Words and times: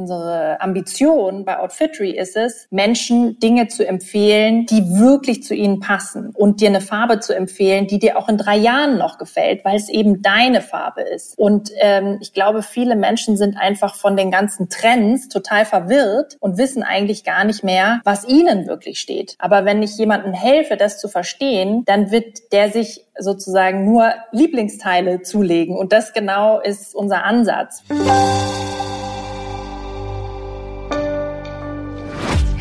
unsere 0.00 0.60
Ambition 0.62 1.44
bei 1.44 1.58
Outfittery 1.58 2.12
ist 2.12 2.34
es, 2.34 2.66
Menschen 2.70 3.38
Dinge 3.38 3.68
zu 3.68 3.86
empfehlen, 3.86 4.64
die 4.64 4.98
wirklich 4.98 5.42
zu 5.42 5.54
ihnen 5.54 5.80
passen 5.80 6.30
und 6.34 6.62
dir 6.62 6.68
eine 6.68 6.80
Farbe 6.80 7.20
zu 7.20 7.36
empfehlen, 7.36 7.86
die 7.86 7.98
dir 7.98 8.16
auch 8.16 8.30
in 8.30 8.38
drei 8.38 8.56
Jahren 8.56 8.96
noch 8.96 9.18
gefällt, 9.18 9.62
weil 9.64 9.76
es 9.76 9.90
eben 9.90 10.22
deine 10.22 10.62
Farbe 10.62 11.02
ist. 11.02 11.38
Und 11.38 11.70
ähm, 11.80 12.18
ich 12.22 12.32
glaube, 12.32 12.62
viele 12.62 12.96
Menschen 12.96 13.36
sind 13.36 13.58
einfach 13.58 13.94
von 13.94 14.16
den 14.16 14.30
ganzen 14.30 14.70
Trends 14.70 15.28
total 15.28 15.66
verwirrt 15.66 16.38
und 16.40 16.56
wissen 16.56 16.82
eigentlich 16.82 17.22
gar 17.22 17.44
nicht 17.44 17.62
mehr, 17.62 18.00
was 18.04 18.26
ihnen 18.26 18.66
wirklich 18.66 19.00
steht. 19.00 19.36
Aber 19.38 19.66
wenn 19.66 19.82
ich 19.82 19.98
jemandem 19.98 20.32
helfe, 20.32 20.78
das 20.78 20.98
zu 20.98 21.08
verstehen, 21.08 21.84
dann 21.84 22.10
wird 22.10 22.52
der 22.52 22.70
sich 22.70 23.06
sozusagen 23.18 23.84
nur 23.84 24.14
Lieblingsteile 24.32 25.20
zulegen. 25.20 25.76
Und 25.76 25.92
das 25.92 26.14
genau 26.14 26.58
ist 26.60 26.94
unser 26.94 27.24
Ansatz. 27.24 27.82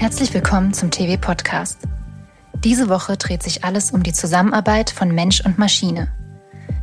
Herzlich 0.10 0.34
willkommen 0.34 0.74
zum 0.74 0.90
TV-Podcast. 0.90 1.82
Diese 2.64 2.90
Woche 2.90 3.16
dreht 3.16 3.44
sich 3.44 3.64
alles 3.64 3.92
um 3.92 4.02
die 4.02 4.12
Zusammenarbeit 4.12 4.90
von 4.90 5.14
Mensch 5.14 5.46
und 5.46 5.60
Maschine. 5.60 6.08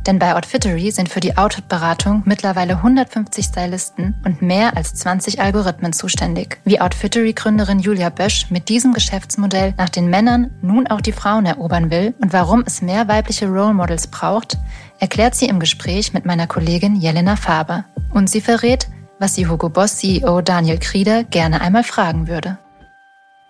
Denn 0.05 0.17
bei 0.17 0.33
Outfittery 0.33 0.91
sind 0.91 1.09
für 1.09 1.19
die 1.19 1.37
Outfit-Beratung 1.37 2.23
mittlerweile 2.23 2.77
150 2.77 3.47
Stylisten 3.47 4.15
und 4.23 4.41
mehr 4.41 4.77
als 4.77 4.93
20 4.93 5.41
Algorithmen 5.41 5.91
zuständig. 5.91 6.57
Wie 6.63 6.79
Outfittery-Gründerin 6.79 7.79
Julia 7.79 8.07
Bösch 8.11 8.49
mit 8.49 8.69
diesem 8.69 8.93
Geschäftsmodell 8.93 9.73
nach 9.77 9.89
den 9.89 10.09
Männern 10.09 10.51
nun 10.61 10.87
auch 10.87 11.01
die 11.01 11.11
Frauen 11.11 11.45
erobern 11.45 11.91
will 11.91 12.15
und 12.21 12.31
warum 12.31 12.63
es 12.65 12.81
mehr 12.81 13.09
weibliche 13.09 13.47
Role 13.47 13.73
Models 13.73 14.07
braucht, 14.07 14.57
erklärt 14.99 15.35
sie 15.35 15.49
im 15.49 15.59
Gespräch 15.59 16.13
mit 16.13 16.25
meiner 16.25 16.47
Kollegin 16.47 16.95
Jelena 16.95 17.35
Faber. 17.35 17.83
Und 18.09 18.29
sie 18.29 18.39
verrät, 18.39 18.87
was 19.19 19.35
sie 19.35 19.47
Hugo 19.47 19.67
Boss 19.67 19.97
CEO 19.97 20.39
Daniel 20.39 20.77
Krieder 20.79 21.25
gerne 21.25 21.59
einmal 21.59 21.83
fragen 21.83 22.29
würde. 22.29 22.57